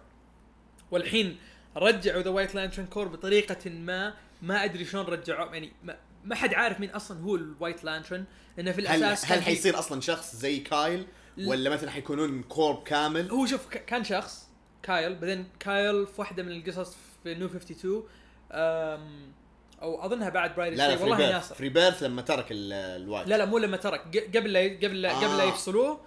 والحين 0.92 1.38
رجعوا 1.78 2.22
ذا 2.22 2.30
وايت 2.30 2.56
لانترن 2.56 2.86
كور 2.86 3.08
بطريقة 3.08 3.70
ما 3.70 4.14
ما 4.42 4.64
أدري 4.64 4.86
شلون 4.86 5.06
رجعوه 5.06 5.54
يعني 5.54 5.72
ما, 5.84 5.98
ما 6.26 6.36
حد 6.36 6.54
عارف 6.54 6.80
مين 6.80 6.90
أصلا 6.90 7.20
هو 7.22 7.36
الوايت 7.36 7.84
لانترن 7.84 8.26
إنه 8.60 8.72
في 8.72 8.88
هل 8.88 9.04
الأساس 9.04 9.32
هل 9.32 9.38
في- 9.40 9.46
حيصير 9.46 9.80
أصلا 9.80 10.02
شخص 10.02 10.36
زي 10.36 10.60
كايل 10.60 11.08
ولا 11.46 11.70
مثلا 11.70 11.92
حيكونون 11.92 12.44
كورب 12.44 12.84
كامل؟ 12.84 13.30
هو 13.32 13.46
شوف 13.46 13.68
كان 13.68 14.04
شخص 14.04 14.48
كايل 14.84 15.16
بعدين 15.16 15.48
كايل 15.60 16.08
في 16.08 16.14
واحدة 16.22 16.44
من 16.44 16.52
القصص 16.52 16.98
في 17.24 17.36
نيو 17.36 17.48
52 17.48 18.04
أم 18.52 19.32
أو 19.82 20.06
أظنها 20.06 20.30
بعد 20.30 20.56
برايد 20.56 20.74
لا 20.74 20.96
لا 20.96 21.02
والله 21.02 21.18
بيرث 21.18 21.32
ناسر 21.32 21.56
فري 21.56 21.70
بيرث 21.70 22.04
لما 22.04 22.22
ترك 22.22 22.46
ال- 22.52 22.74
الوايت. 22.74 23.28
لا 23.28 23.38
لا 23.38 23.46
مو 23.46 23.58
لما 23.58 23.78
ترك 23.78 24.28
قبل 24.38 24.54
لا 24.54 24.60
قبل 24.60 25.02
لا 25.02 25.14
قبل 25.18 25.38
لا 25.38 25.44
آه. 25.44 25.48
يفصلوه. 25.48 26.00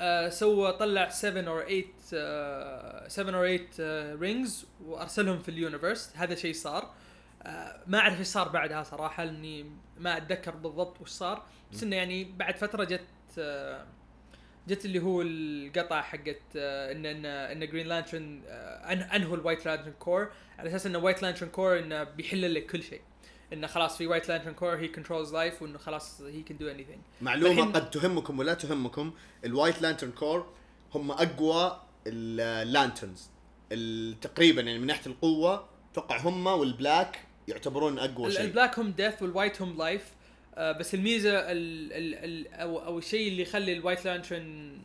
آه 0.00 0.28
سوى 0.28 0.72
طلع 0.72 1.08
7 1.08 1.48
or 1.48 1.62
8 1.62 1.84
آه 2.14 3.08
7 3.08 3.34
or 3.38 3.56
8 3.56 4.14
rings 4.14 4.66
وأرسلهم 4.84 5.38
في 5.38 5.48
ال 5.48 5.55
universe 5.55 6.12
هذا 6.16 6.34
شيء 6.34 6.54
صار. 6.54 6.90
آه 7.42 7.80
ما 7.86 7.98
أعرف 7.98 8.18
إيش 8.18 8.26
صار 8.26 8.48
بعدها 8.48 8.82
صراحة 8.82 9.24
لأني 9.24 9.70
ما 9.98 10.16
أتذكر 10.16 10.50
بالضبط 10.50 11.00
وش 11.00 11.08
صار. 11.08 11.46
بس 11.72 11.82
إنه 11.82 11.96
يعني 11.96 12.24
بعد 12.24 12.56
فترة 12.56 12.84
جت 12.84 13.04
آه 13.38 13.84
جت 14.68 14.84
اللي 14.84 14.98
هو 14.98 15.22
القطعه 15.22 16.02
حقت 16.02 16.40
إن 16.56 17.06
إن 17.06 17.26
إن 17.26 17.66
Green 17.68 17.86
Lantern 17.86 18.42
انهوا 19.14 19.36
ال 19.36 19.41
White 19.41 19.66
Lantern 19.66 19.92
Corps 19.92 20.30
على 20.58 20.68
أساس 20.68 20.86
انه 20.86 20.98
White 20.98 21.22
Lantern 21.22 21.48
Corps 21.48 21.78
إنه 21.78 22.04
بيحل 22.04 22.54
لك 22.54 22.66
كل 22.66 22.82
شيء. 22.82 23.00
إنه 23.52 23.66
خلاص 23.66 23.96
في 23.96 24.06
White 24.06 24.28
Lantern 24.28 24.54
Corps 24.54 24.76
he 24.76 24.88
controls 24.88 25.34
life 25.34 25.62
وإنه 25.62 25.78
خلاص 25.78 26.20
he 26.20 26.42
can 26.42 26.56
do 26.58 26.68
anything 26.68 26.98
معلومه 27.20 27.72
قد 27.72 27.90
تهمكم 27.90 28.38
ولا 28.38 28.54
تهمكم 28.54 29.12
ال 29.44 29.50
White 29.50 29.82
Lantern 29.82 30.10
Corps 30.10 30.46
هم 30.94 31.10
أقوى 31.10 31.80
ال 32.06 32.20
Lanterns 32.20 33.30
تقريبا 34.20 34.62
يعني 34.62 34.78
من 34.78 34.86
ناحية 34.86 35.06
القوة 35.06 35.68
أتوقع 35.92 36.16
هم 36.20 36.46
وال 36.46 36.67
Black 36.67 37.20
يعتبرون 37.48 37.98
أقوى 37.98 38.30
شيء. 38.30 38.40
ال 38.40 38.46
Black 38.46 38.78
هم 38.78 38.90
death 38.90 39.22
وال 39.22 39.33
White 39.33 39.62
هم 39.62 39.78
life 39.78 40.04
آه 40.54 40.72
بس 40.72 40.94
الميزة 40.94 41.30
ال 41.30 41.92
ال 41.92 42.14
ال 42.14 42.54
أو 42.54 42.78
أو 42.84 42.98
الشيء 42.98 43.28
اللي 43.28 43.42
يخلي 43.42 43.72
ال 43.72 43.77
White 43.77 44.04
Lantern 44.04 44.78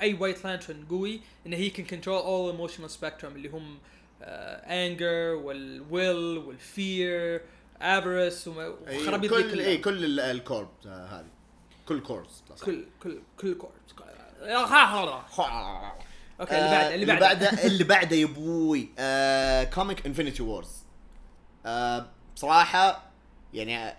أي 0.00 0.14
White 0.14 0.44
Lantern 0.44 0.84
قوي 0.90 1.20
إنه 1.46 1.56
he 1.56 1.70
can 1.70 1.86
control 1.86 2.16
all 2.16 2.50
emotional 2.50 2.90
spectrum 2.90 3.36
اللي 3.36 3.48
هم 3.48 3.78
anger 4.22 5.34
وال 5.34 6.38
will 6.38 6.79
وال 6.79 6.99
fear 6.99 7.40
افرس 7.82 8.48
وخرابيط 8.48 9.30
كل 9.34 9.50
كلها. 9.50 9.66
إي 9.66 9.78
كل 9.78 10.04
ال- 10.04 10.20
الكورب 10.20 10.68
آه، 10.86 11.06
هذه. 11.06 11.26
كل 11.88 12.00
كورز 12.00 12.42
كل 12.64 12.84
كل 13.02 13.18
كل 13.40 13.54
كورس 13.54 13.72
أوكي 16.40 16.58
اللي 16.58 16.70
بعده 16.70 16.94
اللي 16.94 16.94
اللي 16.94 17.20
بعده. 17.20 17.48
اللي 17.66 17.84
بعده 17.84 18.16
يا 18.16 18.24
أبوي 18.24 18.88
آه 18.98 19.64
كوميك 19.64 20.06
انفنتي 20.06 20.42
وورز 20.42 20.70
آه 21.66 22.06
بصراحة 22.36 23.10
يعني 23.54 23.94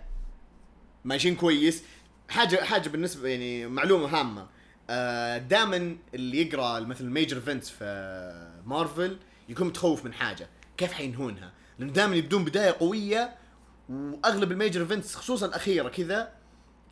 ماشيين 1.04 1.36
كويس. 1.36 1.82
حاجة 2.28 2.64
حاجة 2.64 2.88
بالنسبة 2.88 3.28
يعني 3.28 3.66
معلومة 3.66 4.20
هامة. 4.20 4.46
آه 4.90 5.38
دائما 5.38 5.96
اللي 6.14 6.40
يقرأ 6.42 6.80
مثل 6.80 7.04
الميجر 7.04 7.36
ايفنتس 7.36 7.70
في 7.70 8.60
مارفل 8.66 9.18
يكون 9.48 9.66
متخوف 9.66 10.04
من 10.04 10.12
حاجة. 10.12 10.48
كيف 10.76 10.92
حينهونها؟ 10.92 11.52
لأنه 11.78 11.92
دائما 11.92 12.16
يبدون 12.16 12.44
بداية 12.44 12.70
قوية 12.80 13.34
وأغلب 13.88 14.52
ال 14.52 14.57
major 14.57 14.80
events 14.80 15.14
خصوصا 15.14 15.46
الاخيره 15.46 15.88
كذا 15.88 16.32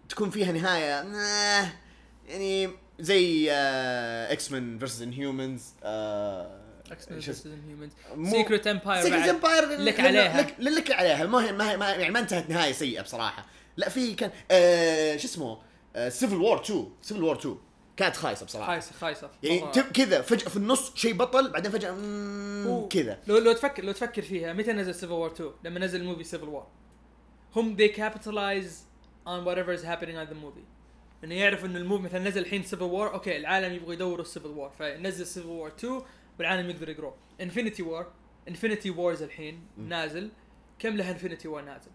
تكون 0.09 0.31
فيها 0.31 0.53
نهاية 0.53 1.01
آه، 1.01 1.73
يعني 2.29 2.71
زي 3.01 3.51
X-Men 4.31 4.79
versus 4.79 5.03
Inhumans 5.03 5.63
X 6.91 7.09
شو 7.19 7.31
اسمه؟ 7.31 7.57
Men 8.17 8.31
Secret 8.31 8.67
Empire 8.67 9.03
Secret 9.03 9.29
Empire 9.29 9.69
لك 9.69 10.01
عليها. 10.01 10.43
لك, 10.43 10.55
لك 10.61 10.91
عليها. 10.91 11.27
ما 11.27 11.45
هي 11.45 11.53
ما 11.53 11.71
هي 11.71 11.77
ما 11.77 11.91
يعني 11.91 12.11
ما 12.11 12.19
انتهت 12.19 12.51
نهاية 12.51 12.73
سيئة 12.73 13.03
بصراحة. 13.03 13.47
لا 13.77 13.89
في 13.89 14.15
كان 14.15 14.31
آه 14.51 15.17
شو 15.17 15.27
اسمه؟ 15.27 15.59
Civil 16.09 16.37
War 16.37 16.63
2 16.63 16.91
Civil 17.03 17.23
War 17.23 17.37
2 17.39 17.59
كانت 17.97 18.17
خايسة 18.17 18.47
بصراحة. 18.47 18.67
خايسة 18.67 18.93
خايسة. 18.93 19.31
يعني 19.43 19.61
كذا 19.95 20.23
فجأة 20.23 20.49
في 20.49 20.57
النص 20.57 20.93
شيء 20.95 21.15
بطل 21.15 21.51
بعدين 21.51 21.73
فجأة 21.73 21.91
كذا. 22.91 23.19
لو 23.27 23.39
لو 23.39 23.53
تفكر 23.53 23.85
لو 23.85 23.93
تفكر 23.93 24.23
فيها 24.23 24.53
متى 24.53 24.73
نزل 24.73 24.95
Civil 24.95 25.13
War 25.13 25.33
2 25.33 25.51
لما 25.65 25.81
نزل 25.81 26.01
ال 26.01 26.05
movie 26.05 26.25
Civil 26.25 26.49
War 26.49 26.67
هم 27.57 27.77
they 27.77 27.89
capitalize 27.89 28.85
on 29.27 29.45
whatever 29.45 29.73
is 29.73 29.83
happening 29.83 30.17
on 30.17 30.27
the 30.27 30.35
movie. 30.35 30.67
إنه 31.25 31.35
يعرفوا 31.35 31.69
ان 31.69 31.77
ال 31.77 31.81
movie 31.81 32.03
مثلا 32.03 32.29
نزل 32.29 32.41
الحين 32.41 32.63
Civil 32.63 32.83
War 32.83 33.15
okay 33.15 33.37
العالم 33.37 33.75
يبغوا 33.75 33.95
يدوروا 33.95 34.25
ال 34.25 34.29
Civil 34.29 34.49
War 34.49 34.71
فنزل 34.79 35.27
Civil 35.27 35.47
War 35.47 35.69
2 35.69 36.03
والعالم 36.39 36.71
يقدر 36.71 36.89
يقرو 36.89 37.15
Infinity 37.41 37.83
War 37.83 38.07
Infinity 38.49 38.91
Wars 38.91 39.23
الحين. 39.23 39.67
نازل. 39.79 40.31
كم 40.79 40.97
لها 40.97 41.11
Infinity 41.11 41.49
War 41.49 41.63
نازل؟ 41.63 41.91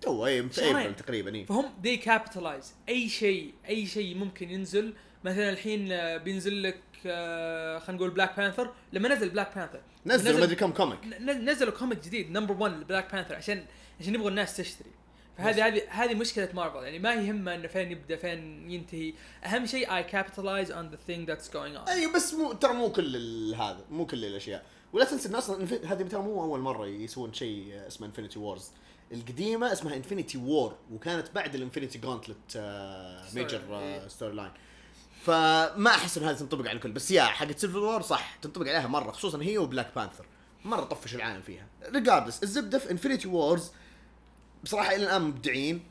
تو 0.00 0.26
اي 0.26 0.48
في 0.48 0.92
تقريبا 0.92 1.34
إي. 1.34 1.44
فهم 1.44 1.64
they 1.84 2.00
capitalize. 2.04 2.66
أي 2.88 3.08
شيء 3.08 3.54
أي 3.68 3.86
شيء 3.86 4.16
ممكن 4.16 4.50
ينزل. 4.50 4.94
مثلا 5.24 5.50
الحين 5.50 5.92
آه، 5.92 6.16
بينزل 6.16 6.62
لك 6.62 6.80
آه، 7.06 7.78
خلينا 7.78 7.98
نقول 7.98 8.10
بلاك 8.10 8.36
بانثر 8.36 8.72
لما 8.92 9.08
نزل 9.08 9.28
بلاك 9.28 9.54
بانثر 9.54 9.80
نزلوا 10.06 10.38
ما 10.38 10.44
أدري 10.44 10.56
كم 10.56 10.70
comic 10.72 10.98
نزلوا 11.20 11.72
comic 11.72 12.04
جديد 12.04 12.30
number 12.30 12.54
1 12.54 12.80
لبلاك 12.80 13.12
بانثر 13.12 13.34
عشان 13.34 13.64
عشان 14.00 14.14
يبغوا 14.14 14.30
الناس 14.30 14.56
تشتري. 14.56 14.90
فهذه 15.38 15.66
هذه 15.66 15.82
هذه 15.88 16.14
مشكلة 16.14 16.48
مارفل 16.54 16.82
يعني 16.82 16.98
ما 16.98 17.14
يهمه 17.14 17.54
إنه 17.54 17.68
فين 17.68 17.92
يبدأ 17.92 18.16
فين 18.16 18.70
ينتهي. 18.70 19.14
أهم 19.44 19.66
شيء 19.66 19.96
I 19.96 20.02
capitalize 20.02 20.70
on 20.70 20.90
the 20.90 20.98
thing 21.06 21.28
that's 21.28 21.52
going 21.52 21.76
on 21.76 21.88
أي 21.88 22.12
بس 22.12 22.34
مو 22.34 22.52
ترى 22.52 22.72
مو 22.72 22.92
كل 22.92 23.16
هذا 23.54 23.84
مو 23.90 24.06
كل 24.06 24.24
الأشياء. 24.24 24.66
ولا 24.92 25.04
تنسى 25.04 25.28
إن 25.28 25.34
أصلا 25.34 25.64
هذه 25.84 26.02
ترى 26.02 26.22
مو 26.22 26.42
أول 26.42 26.60
مرة 26.60 26.86
يسوون 26.86 27.32
شيء 27.32 27.86
اسمه 27.86 28.06
Infinity 28.06 28.38
Wars 28.38 28.70
القديمة 29.12 29.72
اسمها 29.72 29.96
Infinity 29.96 30.38
War 30.38 30.76
وكانت 30.92 31.30
بعد 31.34 31.54
ال 31.54 31.98
Infinity 31.98 32.56
Gauntlet 33.34 33.62
major. 34.08 34.34
storyline 34.34 34.50
فما 35.22 35.90
أحس 35.90 36.18
إن 36.18 36.24
هذه 36.24 36.36
تنطبق 36.36 36.68
على 36.68 36.76
الكل 36.76 36.92
بس 36.92 37.10
يا 37.10 37.22
حقت 37.22 37.58
Civil 37.58 37.78
War 37.78 38.02
صح 38.02 38.36
تنطبق 38.42 38.68
عليها 38.68 38.86
مرة 38.86 39.12
خصوصا 39.12 39.42
هي 39.42 39.58
وبلاك 39.58 39.90
بانثر 39.96 40.26
مرة 40.64 40.84
طفش 40.84 41.14
العالم 41.14 41.42
فيها. 41.42 41.66
regardless 41.92 42.42
الزبدة 42.42 42.78
في 42.78 42.90
Infinity 42.90 43.28
Wars 43.28 43.72
بصراحة 44.64 44.94
إلى 44.94 45.04
الآن 45.04 45.22
مبدعين. 45.22 45.82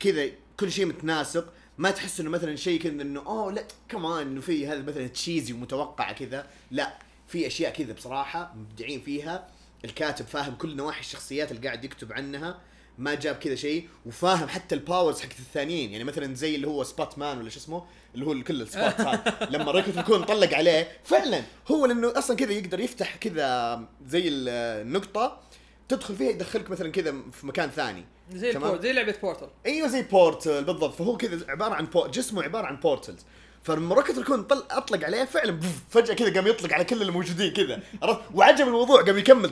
كذا 0.00 0.30
كل 0.60 0.72
شيء 0.72 0.86
متناسق. 0.86 1.52
ما 1.78 1.90
تحس 1.90 2.20
إنه 2.20 2.30
مثلا 2.30 2.56
شيء 2.56 2.80
كذا 2.80 3.02
إنه 3.02 3.20
أوه 3.20 3.52
لا 3.52 3.64
كمان 3.88 4.26
إنه 4.26 4.40
في 4.40 4.66
هذا 4.66 4.82
مثلا 4.82 5.06
cheesy 5.06 5.52
ومتوقع 5.52 6.12
كذا. 6.12 6.46
لا 6.70 6.98
في 7.28 7.46
أشياء 7.46 7.72
كذا 7.72 7.92
بصراحة 7.92 8.54
مبدعين 8.56 9.00
فيها. 9.00 9.48
الكاتب 9.84 10.26
فاهم 10.26 10.54
كل 10.54 10.76
نواحي 10.76 11.00
الشخصيات 11.00 11.50
اللي 11.50 11.66
قاعد 11.66 11.84
يكتب 11.84 12.12
عنها. 12.12 12.58
ما 12.98 13.14
جاب 13.14 13.34
كذا 13.34 13.54
شيء. 13.54 13.88
وفاهم 14.06 14.48
حتى 14.48 14.74
ال 14.74 14.81
powers 14.81 15.20
حقت 15.20 15.38
الثانيين. 15.38 15.92
يعني 15.92 16.04
مثلا 16.04 16.34
زي 16.34 16.54
اللي 16.54 16.66
هو 16.66 16.84
Spot 16.84 17.18
Man 17.18 17.38
ولا 17.38 17.50
شو 17.50 17.58
اسمه 17.58 17.84
اللي 18.14 18.26
هو 18.26 18.42
كل 18.42 18.62
ال 18.62 18.70
spot 18.70 19.00
هذا 19.00 19.38
لما 19.52 19.72
روكيت 19.72 19.96
يكون 19.96 20.24
طلق 20.24 20.54
عليه 20.54 20.88
فعلا 21.04 21.42
هو 21.68 21.86
لأنه 21.86 22.12
أصلا 22.18 22.36
كذا 22.36 22.52
يقدر 22.52 22.80
يفتح 22.80 23.16
كذا 23.16 23.80
زي 24.06 24.28
النقطة. 24.28 25.40
تدخل 25.88 26.16
فيها 26.16 26.30
يدخلك 26.30 26.70
مثلا 26.70 26.92
كذا 26.92 27.14
في 27.32 27.46
مكان 27.46 27.70
ثاني. 27.70 28.04
زي. 28.32 28.50
البورت 28.50 28.82
زي 28.82 28.92
لعبة 28.92 29.14
بورتل 29.22 29.48
أيوه 29.66 29.88
زي 29.88 30.02
Portal 30.02 30.64
بالضبط. 30.64 30.94
فهو 30.94 31.16
كذا 31.16 31.50
عبارة 31.50 31.74
عن 31.74 31.86
بو... 31.86 32.06
جسمه 32.06 32.42
عبارة 32.42 32.66
عن 32.66 32.76
portals 32.76 33.24
فلما 33.62 33.94
Rocket 33.94 34.18
Raccoon 34.18 34.64
أطلق 34.70 35.04
عليه 35.04 35.24
فعلا 35.24 35.60
فجأة 35.90 36.14
كذا 36.14 36.34
قام 36.34 36.46
يطلق 36.46 36.72
على 36.72 36.84
كل 36.84 37.02
الموجودين 37.02 37.52
كذا. 37.52 37.82
عرفت؟ 38.02 38.20
وعجب 38.34 38.66
الموضوع 38.66 39.02
قام 39.02 39.18
يكمل. 39.18 39.50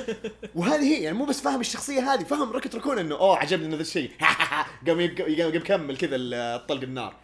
وهذه 0.54 0.82
هي 0.82 1.02
يعني 1.02 1.16
مو 1.16 1.24
بس 1.24 1.40
فاهم 1.40 1.60
الشخصية 1.60 2.14
هذه 2.14 2.24
فهم 2.24 2.52
Rocket 2.52 2.74
Raccoon 2.74 2.98
إنه 2.98 3.14
أوه 3.14 3.36
عجبني 3.38 3.74
هذا 3.74 3.82
الشيء. 3.82 4.10
قام 4.86 5.00
يكمل 5.00 5.96
كذا 5.96 6.16
ال- 6.16 6.34
الطلق 6.34 6.82
النار. 6.82 7.14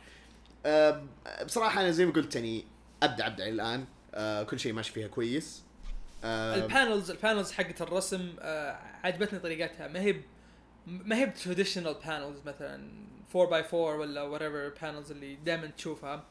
أه، 0.66 1.02
بصراحة 1.46 1.80
أنا 1.80 1.90
زي 1.90 2.06
ما 2.06 2.12
قلت 2.12 2.34
يعني 2.34 2.64
أبدع 3.02 3.26
أبدع 3.26 3.46
الآن. 3.46 3.84
أه، 4.14 4.42
كل 4.42 4.60
شيء 4.60 4.72
ماشي 4.72 4.92
فيها 4.92 5.08
كويس. 5.08 5.62
البانلز 6.24 7.10
البانلز 7.10 7.52
حقت 7.52 7.82
الرسم 7.82 8.36
آه 8.40 8.78
عجبتني 9.04 9.38
طريقتها. 9.38 9.88
ما 9.88 10.00
هي 10.00 10.16
ما 10.86 11.16
هي 11.16 11.26
traditional 11.26 11.94
panels 12.06 12.40
مثلا 12.46 12.90
4 13.36 13.50
by 13.50 13.60
4 13.60 13.96
ولا 13.96 14.22
whatever 14.22 14.72
panels 14.82 15.10
اللي 15.10 15.34
دائما 15.36 15.66
تشوفها. 15.66 16.24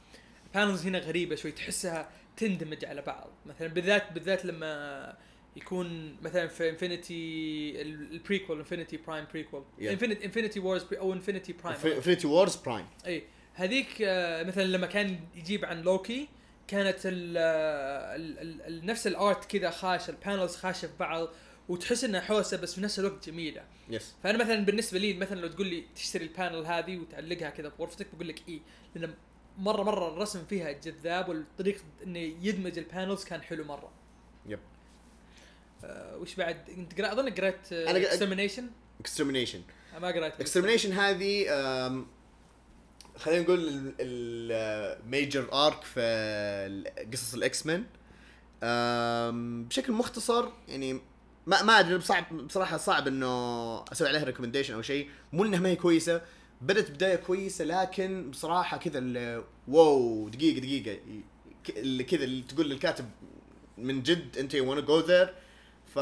ال 0.48 0.53
panels 0.53 0.86
هنا 0.88 1.00
غريبة 1.00 1.36
شوي 1.36 1.52
تحسها 1.52 2.10
تندمج 2.38 2.86
على 2.86 3.02
بعض. 3.02 3.30
مثلا 3.46 3.68
بالذات 3.68 4.12
بالذات 4.12 4.46
لما 4.46 5.14
يكون 5.56 6.18
مثلا 6.22 6.48
في 6.48 6.70
Infinity 6.70 7.82
ال 7.82 7.91
prequel 7.91 8.58
Infinity 8.58 8.98
Prime 8.98 9.26
prequel 9.34 9.64
Yeah. 9.80 9.84
Infinity 9.84 10.26
Infinity 10.26 10.60
Wars 10.60 10.86
أو 10.94 11.14
Infinity 11.14 11.54
Prime 11.54 11.78
Infinity 11.86 12.28
Wars 12.28 12.56
Prime 12.56 12.86
اي 13.08 13.24
هذيك 13.54 13.88
آه، 14.02 14.44
مثلا 14.44 14.64
لما 14.64 14.88
كان 14.88 15.20
يجيب 15.36 15.66
عن 15.66 15.82
لوكي 15.82 16.28
كانت 16.68 17.06
ال 17.06 17.38
ال 17.38 18.40
ال 18.40 18.62
ال 18.62 18.86
نفس 18.86 19.08
ال 19.08 19.17
art 19.17 19.46
كذا 19.58 19.70
خاشه 19.70 20.12
ال 20.12 20.18
panels 20.18 20.56
خاشه 20.56 20.88
في 20.88 20.94
بعض 21.00 21.30
وتحس 21.70 22.04
إنها 22.04 22.22
حوسة 22.22 22.58
بس 22.58 22.76
في 22.76 22.82
نفس 22.82 23.00
الوقت 23.00 23.30
جميلة. 23.30 23.64
Yes 23.90 24.14
فأنا 24.24 24.38
مثلا 24.38 24.66
بالنسبة 24.66 25.00
لي 25.00 25.14
مثلا 25.14 25.40
لو 25.42 25.48
تقول 25.48 25.68
لي 25.68 25.84
تشتري 25.96 26.24
ال 26.24 26.31
panel 26.31 26.66
هذه 26.66 26.98
وتعلقها 26.98 27.50
كذا 27.50 27.70
في 27.70 27.76
غرفتك 27.80 28.08
بقول 28.16 28.28
لك 28.28 28.42
إيه 28.50 28.60
لأن 28.96 29.14
مرة 29.58 29.84
مرة 29.84 30.08
الرسم 30.08 30.46
فيها 30.46 30.72
جذاب 30.72 31.30
والطريقة 31.30 31.82
انه 32.04 32.20
يدمج 32.20 32.78
البانلز 32.78 33.24
كان 33.24 33.42
حلو 33.42 33.64
مرة. 33.64 33.92
Yep 34.46 34.60
آه 35.84 36.18
وش 36.18 36.36
بعد؟ 36.36 36.70
أنت 36.70 37.02
قرأ 37.02 37.12
أظن 37.12 37.30
قرأت- 37.36 37.74
اكسترمينيشن 37.74 38.70
اكسترمينيشن 39.00 39.62
ما 40.02 40.08
قرأت 40.08 40.42
Extermination 40.42 40.92
هذه 40.92 41.46
خلينا 43.18 43.42
نقول 43.44 43.94
ال 44.00 44.26
major 44.26 45.54
arc 45.54 45.84
في 45.84 46.84
قصص 47.14 47.34
ال 47.34 47.66
X-Men 47.66 47.84
بشكل 49.68 49.94
مختصر 49.94 50.50
يعني 50.68 51.02
ما 51.48 51.64
ما 51.64 51.80
أدري 51.80 52.02
صعب 52.02 52.38
بصراحة 52.38 52.78
صعب 52.78 53.08
إنه 53.08 53.84
أسوي 53.92 54.08
عليها 54.08 54.24
recommendation 54.24 54.74
أو 54.74 54.82
شيء. 54.82 55.10
مو 55.34 55.46
إنها 55.46 55.60
ما 55.60 55.70
هي 55.70 55.76
كويسة 55.76 56.22
بدت 56.62 56.92
بداية 56.92 57.16
كويسة 57.16 57.66
لكن 57.66 58.32
بصراحة 58.32 58.78
كذا 58.78 59.44
wow 59.68 60.30
دقيقة 60.30 60.60
دقيقة. 60.60 61.00
اللي 61.70 62.04
كذا 62.04 62.24
اللي 62.24 62.42
تقول 62.42 62.70
للكاتب 62.70 63.06
من 63.78 64.04
جد 64.04 64.38
أنت 64.38 64.54
you 64.54 64.82
go 64.82 65.00
there 65.00 65.34
ف 65.96 66.00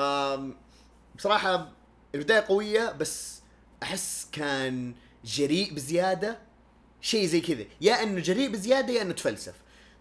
بصراحة 1.16 1.72
البداية 2.16 2.40
قوية 2.40 2.92
بس 2.92 3.42
أحس 3.84 4.28
كان 4.32 4.94
جريء 5.26 5.74
بزيادة. 5.74 6.40
شيء 7.06 7.26
زي 7.26 7.42
كذا. 7.42 7.66
يا 7.82 8.04
إنه 8.04 8.20
جريء 8.22 8.52
بزيادة 8.52 8.94
يا 8.94 9.02
إنه 9.02 9.14
تفلسف. 9.14 9.54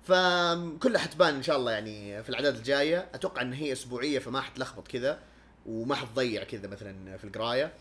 فكلها 0.02 1.00
حتبان 1.00 1.34
إن 1.34 1.42
شاء 1.42 1.56
الله 1.56 1.72
يعني 1.72 2.22
في 2.22 2.28
الأعداد 2.28 2.56
الجاية. 2.56 3.08
أتوقع 3.14 3.42
إن 3.42 3.52
هي 3.52 3.72
أسبوعية 3.72 4.18
فما 4.18 4.40
حتلخبط 4.40 4.88
كذا 4.88 5.18
وما 5.66 5.94
حتضيع 5.94 6.44
كذا 6.44 6.68
مثلا 6.68 7.16
في 7.16 7.24
القراية. 7.24 7.72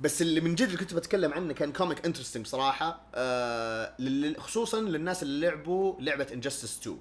بس 0.00 0.22
اللي 0.22 0.40
من 0.40 0.54
جد 0.54 0.66
اللي 0.66 0.76
كنت 0.76 0.94
بتكلم 0.94 1.32
عنه 1.32 1.54
كان 1.54 1.72
كوميك 1.72 2.06
interesting 2.06 2.44
بصراحه 2.44 3.00
آه 3.14 3.96
خصوصا 4.38 4.80
للناس 4.80 5.22
اللي 5.22 5.46
لعبوا 5.46 6.00
لعبة 6.00 6.26
Injustice 6.32 6.78
2 6.80 6.98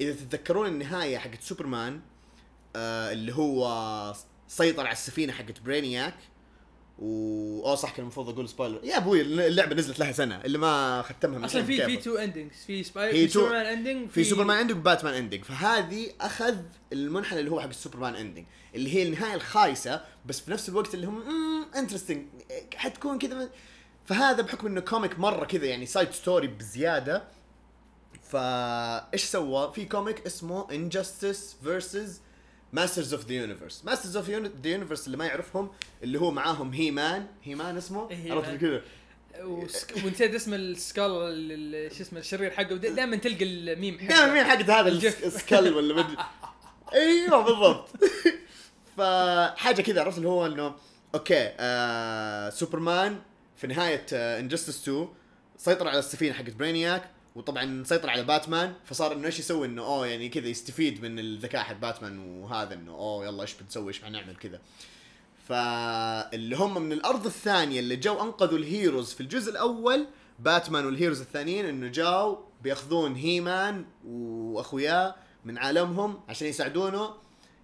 إذا 0.00 0.12
تتذكرون 0.12 0.66
النهاية 0.66 1.18
حقت 1.18 1.42
سوبرمان 1.42 2.00
آه 2.76 3.12
اللي 3.12 3.34
هو 3.34 4.14
سيطر 4.48 4.86
على 4.86 4.92
السفينة 4.92 5.32
حقت 5.32 5.60
Brainiac 5.60 6.14
و 6.98 7.62
اوه 7.66 7.74
صح 7.74 7.90
كان 7.90 8.00
المفروض 8.02 8.28
أقول 8.28 8.48
spoiler 8.48 8.80
يا 8.84 8.96
أبوي 8.96 9.20
اللعبة 9.20 9.74
نزلت 9.74 9.98
لها 9.98 10.12
سنة 10.12 10.40
اللي 10.44 10.58
ما 10.58 11.02
ختمها 11.02 11.38
من 11.38 11.44
أصلا 11.44 11.62
في 11.62 11.84
في. 11.86 11.96
two 11.96 12.16
endings 12.16 12.56
في 12.66 12.78
هي 12.78 12.82
سباي 12.84 13.10
في 13.12 13.26
two 13.26 13.32
سوبرمان 13.40 13.66
ending 13.66 14.10
في 14.10 14.24
سوبرمان 14.24 14.58
ending 14.58 14.78
وباتمان 14.78 15.14
ending 15.14 15.44
فهذه 15.44 16.08
أخذ 16.20 16.56
المنحنى 16.92 17.40
اللي 17.40 17.50
هو 17.50 17.60
حق 17.60 17.68
السوبرمان 17.68 18.14
ending 18.14 18.44
اللي 18.74 18.94
هي 18.94 19.02
النهاية 19.02 19.34
الخايسة 19.34 20.00
بس 20.26 20.40
في 20.40 20.50
نفس 20.50 20.68
الوقت 20.68 20.94
اللي 20.94 21.06
هم 21.06 21.22
interesting 21.76 22.26
حتكون 22.74 23.18
كذا 23.18 23.50
فهذا 24.04 24.42
بحكم 24.42 24.66
إنه 24.66 24.80
كوميك 24.80 25.18
مرة 25.18 25.44
كذا 25.44 25.64
يعني 25.66 25.86
side 25.86 26.10
story 26.12 26.46
بزيادة. 26.46 27.22
فايش 28.30 29.24
سوى؟ 29.24 29.72
في 29.74 29.84
كوميك 29.84 30.26
اسمه 30.26 30.70
Injustice 30.72 31.56
versus 31.64 32.20
Masters 32.72 33.14
of 33.14 33.26
the 33.26 33.34
Universe 33.34 33.82
Masters 33.84 34.16
of 34.16 34.28
the 34.30 34.50
Universe 34.70 35.06
اللي 35.06 35.16
ما 35.16 35.26
يعرفهم 35.26 35.70
اللي 36.02 36.20
هو 36.20 36.30
معاهم 36.30 36.72
He-Man 36.72 37.26
He-Man 37.44 37.76
اسمه 37.76 38.08
عرفت. 38.30 38.54
كذا 38.60 38.82
ونسيت 40.04 40.34
اسم 40.34 40.54
ال 40.54 40.62
skull 40.62 41.04
ال- 41.10 41.74
ال- 41.76 41.96
شو 41.96 42.02
اسمه 42.02 42.18
الشرير 42.18 42.50
حقه. 42.50 42.74
دائما 42.74 43.16
تلقى 43.16 43.44
الميم 43.44 43.98
حقه. 43.98 44.08
دائما 44.08 44.32
مين 44.34 44.44
حق 44.44 44.60
هذا. 44.70 44.88
ال 45.26 45.34
skull 45.34 45.74
ولا 45.74 45.94
مدري 45.94 46.16
أيوه 46.94 47.42
بالضبط. 47.44 47.88
فحاجه 48.96 49.82
كذا 49.82 50.00
عرفت 50.00 50.18
اللي 50.18 50.28
هو 50.28 50.46
إنه 50.46 50.74
okay 51.14 51.52
آه 51.60 52.50
سوبرمان 52.50 53.18
في 53.56 53.66
نهاية 53.66 54.06
آه 54.12 54.40
Injustice 54.40 54.82
2 54.88 55.08
سيطر 55.58 55.88
على 55.88 55.98
السفينة 55.98 56.34
حقت 56.34 56.50
Brainiac 56.50 57.10
وطبعا 57.36 57.84
سيطر 57.84 58.10
على 58.10 58.22
باتمان 58.22 58.74
فصار 58.84 59.12
إنه 59.12 59.26
إيش 59.26 59.38
يسوي؟ 59.38 59.66
إنه 59.66 59.82
أوه 59.82 60.06
يعني 60.06 60.28
كذا 60.28 60.48
يستفيد 60.48 61.02
من 61.02 61.18
الذكاء 61.18 61.62
حق 61.62 61.76
باتمان 61.76 62.18
وهذا 62.18 62.74
إنه 62.74 62.92
أوه 62.92 63.26
يلا 63.26 63.42
إيش 63.42 63.54
بنسوي؟ 63.54 63.88
إيش 63.88 64.02
حنعمل 64.02 64.36
كذا. 64.36 64.60
فاللي 65.48 66.56
هم 66.56 66.82
من 66.82 66.92
الأرض 66.92 67.26
الثانية 67.26 67.80
اللي 67.80 67.96
جو 67.96 68.22
أنقذوا 68.22 68.58
ال 68.58 68.66
heroes 68.66 69.12
في 69.12 69.20
الجزء 69.20 69.50
الأول 69.52 70.06
باتمان 70.38 70.86
وال 70.86 70.94
heroes 70.94 71.20
الثانيين 71.20 71.64
إنه 71.64 71.88
جاوا 71.88 72.36
بيأخذون 72.62 73.14
He-Man 73.14 73.84
وأخوياه 74.06 75.14
من 75.44 75.58
عالمهم 75.58 76.20
عشان 76.28 76.48
يساعدونه 76.48 77.10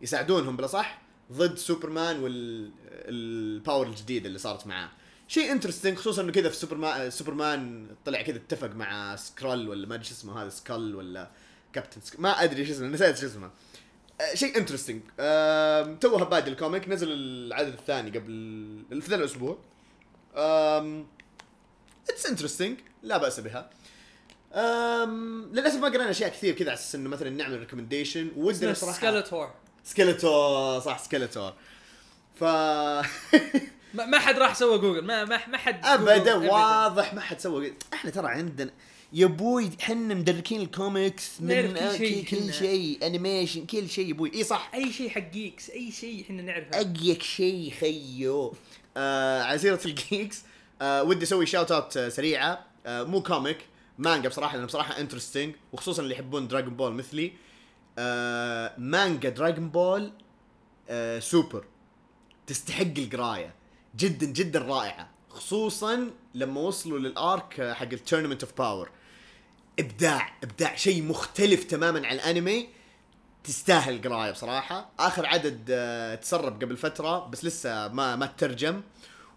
يساعدونهم 0.03 0.57
بالأصح 0.57 1.03
ضد 1.33 1.59
سوبرمان 1.59 2.23
وال 2.23 2.69
power 2.69 3.87
الجديدة 3.87 4.27
اللي 4.27 4.39
صارت 4.39 4.67
معاه. 4.67 4.91
شيء 5.33 5.53
interesting 5.53 5.99
خصوصا 5.99 6.23
إنه 6.23 6.33
كذا 6.33 6.49
في 6.49 6.57
سوبرمان 6.57 7.11
سوبرمان 7.11 7.89
طلع 8.05 8.23
كذا 8.23 8.37
اتفق 8.37 8.71
مع 8.71 9.17
سكرول 9.17 9.69
ولا 9.69 9.87
ما 9.87 9.95
أدري 9.95 10.05
شو 10.05 10.15
اسمه 10.15 10.43
هذا 10.43 10.49
skull 10.49 10.95
ولا 10.95 11.31
كابتن 11.73 12.01
سك... 12.01 12.21
ما 12.21 12.43
أدري 12.45 12.67
شو 12.67 12.73
اسمه 12.73 12.87
نسيت 12.87 13.19
شو 13.19 13.27
اسمه. 13.27 13.51
آه، 14.21 14.35
شيء 14.35 14.59
interesting 14.59 15.01
توها 16.01 16.25
بادي 16.25 16.51
الكوميك 16.51 16.89
نزل 16.89 17.09
العدد 17.13 17.73
الثاني 17.73 18.19
قبل 18.19 19.03
في 19.03 19.11
ذا 19.11 19.17
الأسبوع. 19.17 19.59
It's 22.09 22.27
interesting 22.27 22.79
لا 23.03 23.17
بأس 23.17 23.41
بها. 23.41 23.71
أم 24.55 25.51
للأسف 25.53 25.77
ما 25.77 25.89
قرينا 25.89 26.11
أشياء 26.11 26.31
كثير 26.31 26.55
كذا 26.55 26.71
على 26.71 26.79
أساس 26.79 26.95
إنه 26.95 27.09
مثلا 27.09 27.31
نعمل 27.31 27.59
recommendation 27.59 28.31
ودنا 28.37 28.75
صراحة 28.75 28.99
Skeletor 28.99 29.51
Skeletor 29.85 30.81
صح 30.81 30.99
Skeletor 30.99 31.55
ف 32.35 32.45
ما 33.95 34.07
ما 34.07 34.19
حد 34.19 34.39
راح 34.39 34.55
سوى 34.55 34.79
جوجل. 34.79 35.05
ما 35.05 35.25
ما 35.25 35.47
ما 35.47 35.57
حد 35.57 35.87
ابدا. 35.87 36.35
واضح 36.35 37.15
ما 37.15 37.21
حد 37.21 37.41
سوى 37.41 37.73
إحنا 37.93 38.11
ترى 38.11 38.29
عندنا 38.29 38.71
يا 39.13 39.27
أبوي 39.27 39.71
إحنا 39.81 40.15
مدركين 40.15 40.61
الكوميكس 40.61 41.41
من 41.41 41.75
كل 41.75 41.99
شيء 41.99 42.25
كل. 42.25 42.53
شيء 42.53 43.07
animation 43.07 43.67
كل 43.67 43.89
شيء 43.89 44.07
يا 44.07 44.13
أبوي 44.13 44.35
إي 44.35 44.45
صح. 44.45 44.71
أي 44.75 44.93
شيء 44.93 45.09
حق 45.09 45.31
geeks 45.33 45.71
أي 45.71 45.91
شيء 45.91 46.23
إحنا 46.23 46.43
نعرفه. 46.43 46.81
geek 46.81 47.23
شيء 47.23 47.73
خيو. 47.81 48.55
آه 48.97 49.43
على 49.43 49.59
سيره 49.59 49.81
ال 49.85 49.94
geeks 49.94 50.43
آه 50.83 51.03
ودي 51.03 51.23
أسوي 51.23 51.47
shout 51.47 51.73
out 51.73 51.97
آه 51.97 52.09
سريعة. 52.09 52.67
آه 52.87 53.03
مو 53.03 53.23
كوميك 53.23 53.59
مانجا 53.99 54.29
بصراحة 54.29 54.55
لأنه 54.55 54.67
بصراحة 54.67 55.01
interesting 55.01 55.55
وخصوصا 55.73 56.03
اللي 56.03 56.15
يحبون 56.15 56.49
Dragon 56.49 56.77
Ball 56.77 56.93
مثلي. 56.93 57.33
آه 57.99 58.75
مانجا 58.79 59.29
Dragon 59.29 59.69
Ball 59.69 60.13
آه 60.89 61.19
سوبر 61.19 61.65
تستحق 62.47 62.99
القراية. 62.99 63.62
جدا 63.97 64.27
جدا 64.27 64.59
رائعة. 64.59 65.11
خصوصا 65.31 66.11
لما 66.35 66.61
وصلوا 66.61 66.99
لل 66.99 67.28
arc 67.28 67.73
حق 67.75 67.89
ال 67.93 67.97
Tournament 67.97 68.43
of 68.43 68.59
Power 68.59 68.91
إبداع 69.79 70.33
إبداع 70.43 70.77
شيء 70.77 71.03
مختلف 71.03 71.65
تماما 71.65 72.07
عن 72.07 72.15
الأنمي. 72.15 72.69
تستاهل 73.45 74.03
قراية 74.03 74.31
بصراحة. 74.31 74.91
آخر 74.99 75.27
عدد 75.27 75.67
آه، 75.71 76.15
تسرب 76.15 76.63
قبل 76.63 76.77
فترة 76.77 77.27
بس 77.27 77.45
لسه 77.45 77.89
ما 77.89 78.17
ما 78.17 78.27
ترجم 78.27 78.83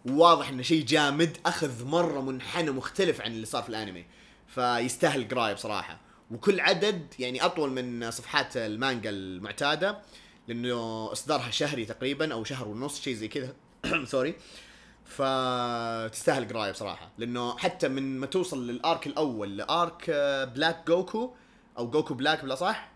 وواضح 0.06 0.50
إنه 0.50 0.64
شيء 0.64 0.86
جامد. 0.86 1.38
أخذ 1.46 1.86
مرة 1.86 2.22
منحنى 2.22 2.72
مختلف 2.72 3.22
عن 3.22 3.32
اللي 3.32 3.46
صار 3.46 3.64
في 3.64 3.70
الأنمي. 3.70 4.06
فيستاهل 4.48 5.28
قراية 5.28 5.54
بصراحة. 5.54 6.00
وكل 6.32 6.60
عدد 6.60 7.14
يعني 7.20 7.46
أطول 7.46 7.72
من 7.72 8.12
صفحات 8.12 8.58
المانجا 8.58 9.10
المعتادة. 9.10 9.98
لأنه 10.48 11.12
إصدارها 11.12 11.52
شهري 11.52 11.86
تقريبا 11.86 12.34
أو 12.34 12.44
شهر 12.44 12.68
ونص 12.68 13.02
شيء 13.02 13.16
زي 13.16 13.28
كذا. 13.28 13.54
Sorry 14.06 14.36
فتستاهل 15.06 16.48
قراية 16.54 16.72
بصراحة. 16.72 17.10
لأنه 17.18 17.58
حتى 17.58 17.88
من 17.88 18.20
ما 18.20 18.26
توصل 18.26 18.68
لل 18.68 18.84
arc 18.84 19.08
الأول 19.08 19.58
ل 19.58 19.70
arc 19.70 20.06
آه، 20.10 20.44
Black 20.46 20.88
Goku 20.88 21.34
أو 21.78 21.90
Goku 21.90 22.14
Black 22.14 22.42
بالاصح 22.42 22.90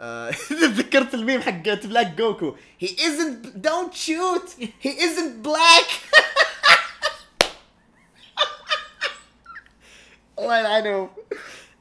آه، 0.00 0.30
تذكرت 0.48 1.14
الميم 1.14 1.40
حق 1.42 1.62
Black 1.84 2.06
Goku 2.14 2.54
he 2.82 2.86
isn't 2.86 3.46
don't 3.66 3.94
shoot. 3.94 4.48
He 4.84 4.88
isn't 4.88 5.42
black. 5.42 5.88
الله 10.38 10.58
يلعنهم. 10.58 11.10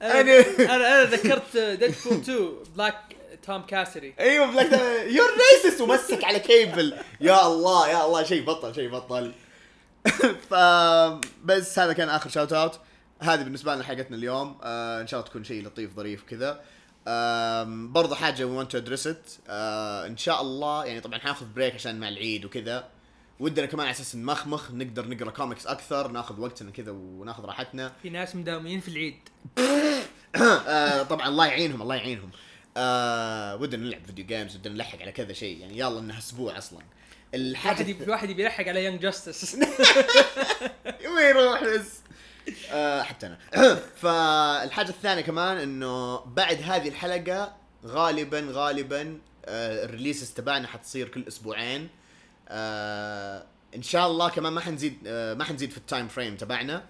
أنا 0.02 0.40
أنا 0.76 1.04
ذكرت 1.04 1.58
Deadpool 1.58 2.18
2 2.18 2.50
Black 2.76 2.96
Tom 3.44 3.62
Cassidy. 3.62 4.14
أيوه 4.20 4.52
Black 4.52 4.72
you're 5.08 5.30
racist 5.64 5.82
ومسك 5.82 6.24
على 6.24 6.40
كيبل 6.40 6.94
يا 7.22 7.48
الله 7.48 7.90
يا 7.90 8.06
الله 8.06 8.24
شيء 8.24 8.46
بطل 8.46 8.76
شيء 8.76 8.90
بطل. 8.90 9.34
ف 10.50 10.54
بس 11.44 11.80
هذا 11.80 11.94
كان 11.94 12.10
آخر 12.10 12.30
shout 12.30 12.54
out 12.54 12.80
هذه 13.20 13.44
بالنسبة 13.44 13.76
لنا 13.76 13.84
حلقتنا 13.84 14.18
اليوم. 14.18 14.58
آه 14.64 15.02
إن 15.02 15.08
شاء 15.08 15.20
الله 15.20 15.30
تكون 15.30 15.44
شيء 15.44 15.66
لطيف 15.66 15.96
ظريف 15.96 16.24
كذا. 16.24 16.62
برضه 17.66 18.16
حاجة 18.16 18.44
we 18.44 18.58
want 18.58 18.72
to 18.72 18.78
address 18.78 19.08
it 19.08 19.26
إن 20.10 20.18
شاء 20.18 20.42
الله 20.42 20.86
يعني 20.86 21.02
طبعا 21.02 21.20
حناخذ 21.20 21.46
break 21.56 21.74
عشان 21.74 22.00
مع 22.00 22.08
العيد 22.08 22.46
وكذا. 22.46 22.88
ودنا 23.40 23.66
كمان 23.66 23.86
على 23.86 23.96
أساس 23.96 24.16
نمخمخ 24.16 24.72
نقدر 24.72 25.08
نقرأ 25.08 25.32
كوميكس 25.32 25.68
أكثر 25.68 26.08
ناخذ 26.08 26.40
وقتنا 26.40 26.72
كذا 26.72 26.92
وناخذ 26.92 27.46
راحتنا. 27.46 27.94
في 28.02 28.10
ناس 28.10 28.36
مداومين 28.36 28.80
في 28.80 28.88
العيد. 28.88 29.20
آه 30.68 31.04
طبعا 31.04 31.28
الله 31.28 31.46
يعينهم 31.46 31.82
الله 31.82 31.96
يعينهم. 31.96 32.30
آه 32.78 33.56
ودنا 33.56 33.84
نلعب 33.84 34.06
video 34.06 34.26
games 34.26 34.56
ودنا 34.56 34.74
نلحق 34.74 35.02
على 35.02 35.12
كذا 35.12 35.34
شيء 35.34 35.60
يعني 35.60 35.78
يلا 35.78 36.00
إنها 36.00 36.18
أسبوع 36.18 36.58
أصلا. 36.58 36.80
الحاجة 37.34 37.96
واحد 38.08 38.30
يبي 38.30 38.44
يلحق 38.44 38.68
على 38.68 38.86
Young 38.86 39.00
Justice 39.02 39.56
وين 41.16 41.26
يروح 41.30 41.64
بس؟ 41.64 42.00
آه 42.72 43.02
حتى 43.04 43.28
أنا. 43.28 43.40
فالحاجة 44.02 44.90
الثانية 44.90 45.22
كمان 45.22 45.58
إنه 45.58 46.20
بعد 46.20 46.62
هذه 46.62 46.88
الحلقة 46.88 47.56
غالبا 47.86 48.48
غالبا 48.52 49.20
آه 49.46 49.86
ال 49.86 49.91
releases 49.91 50.34
تبعنا 50.34 50.68
حتصير 50.68 51.08
كل 51.08 51.24
أسبوعين. 51.28 51.90
آه 52.50 53.46
إن 53.76 53.82
شاء 53.82 54.08
الله 54.08 54.30
كمان 54.30 54.54
ما 54.54 54.62
حنزيد 54.62 54.98
آه 55.08 55.34
ما 55.34 55.44
حنزيد 55.44 55.72
في 55.72 55.78
ال 55.78 55.84
time 55.84 56.08
frame 56.08 56.36
تبعنا. 56.38 56.84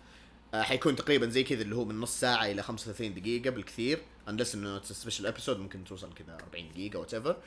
آه 0.53 0.61
حيكون 0.61 0.95
تقريبا 0.95 1.27
زي 1.29 1.43
كذا 1.43 1.61
اللي 1.61 1.75
هو 1.75 1.85
من 1.85 1.99
نص 1.99 2.19
ساعة 2.19 2.45
إلى 2.45 2.63
35 2.63 3.13
دقيقة 3.13 3.49
بالكثير. 3.49 3.99
Unless 4.29 4.55
انه 4.55 4.81
special 4.84 5.27
episode 5.27 5.60
ممكن 5.59 5.83
توصل 5.83 6.13
كذا 6.13 6.37
40 6.43 6.69
دقيقة 6.69 6.99
whatever 6.99 7.38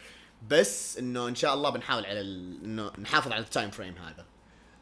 بس 0.48 0.98
إنه 0.98 1.28
إن 1.28 1.34
شاء 1.34 1.54
الله 1.54 1.70
بنحاول 1.70 2.06
على. 2.06 2.20
إنه 2.20 2.90
نحافظ 2.98 3.32
على 3.32 3.42
ال 3.42 3.48
time 3.48 3.70
frame 3.70 3.94
هذا. 3.98 4.26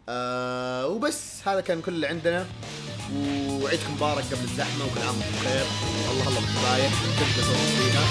آه 0.08 0.86
وبس 0.86 1.48
هذا 1.48 1.60
كان 1.60 1.82
كل 1.82 1.92
اللي 1.92 2.06
عندنا. 2.06 2.46
وعيدكم 3.48 3.94
مبارك 3.94 4.24
قبل 4.24 4.44
الزحمة 4.44 4.84
وكل 4.84 5.00
عام 5.00 5.18
وأنتم 5.18 5.36
بخير. 5.40 5.66
الله 6.10 6.28
الله 6.28 6.90
تبدا 7.20 7.42
صوت 7.46 7.56
فيها 7.56 8.04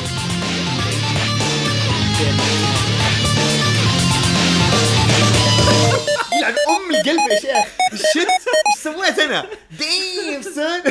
يلعن 6.34 6.56
أم 6.70 6.96
القلب 6.96 7.32
يا 7.32 7.40
شيخ. 7.40 7.68
Shit. 7.96 8.18
إيش 8.18 8.84
سويت 8.84 9.20
أنا؟ 9.20 9.50
Damn 9.72 10.42
son 10.42 10.82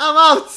I'm 0.00 0.16
out 0.16 0.50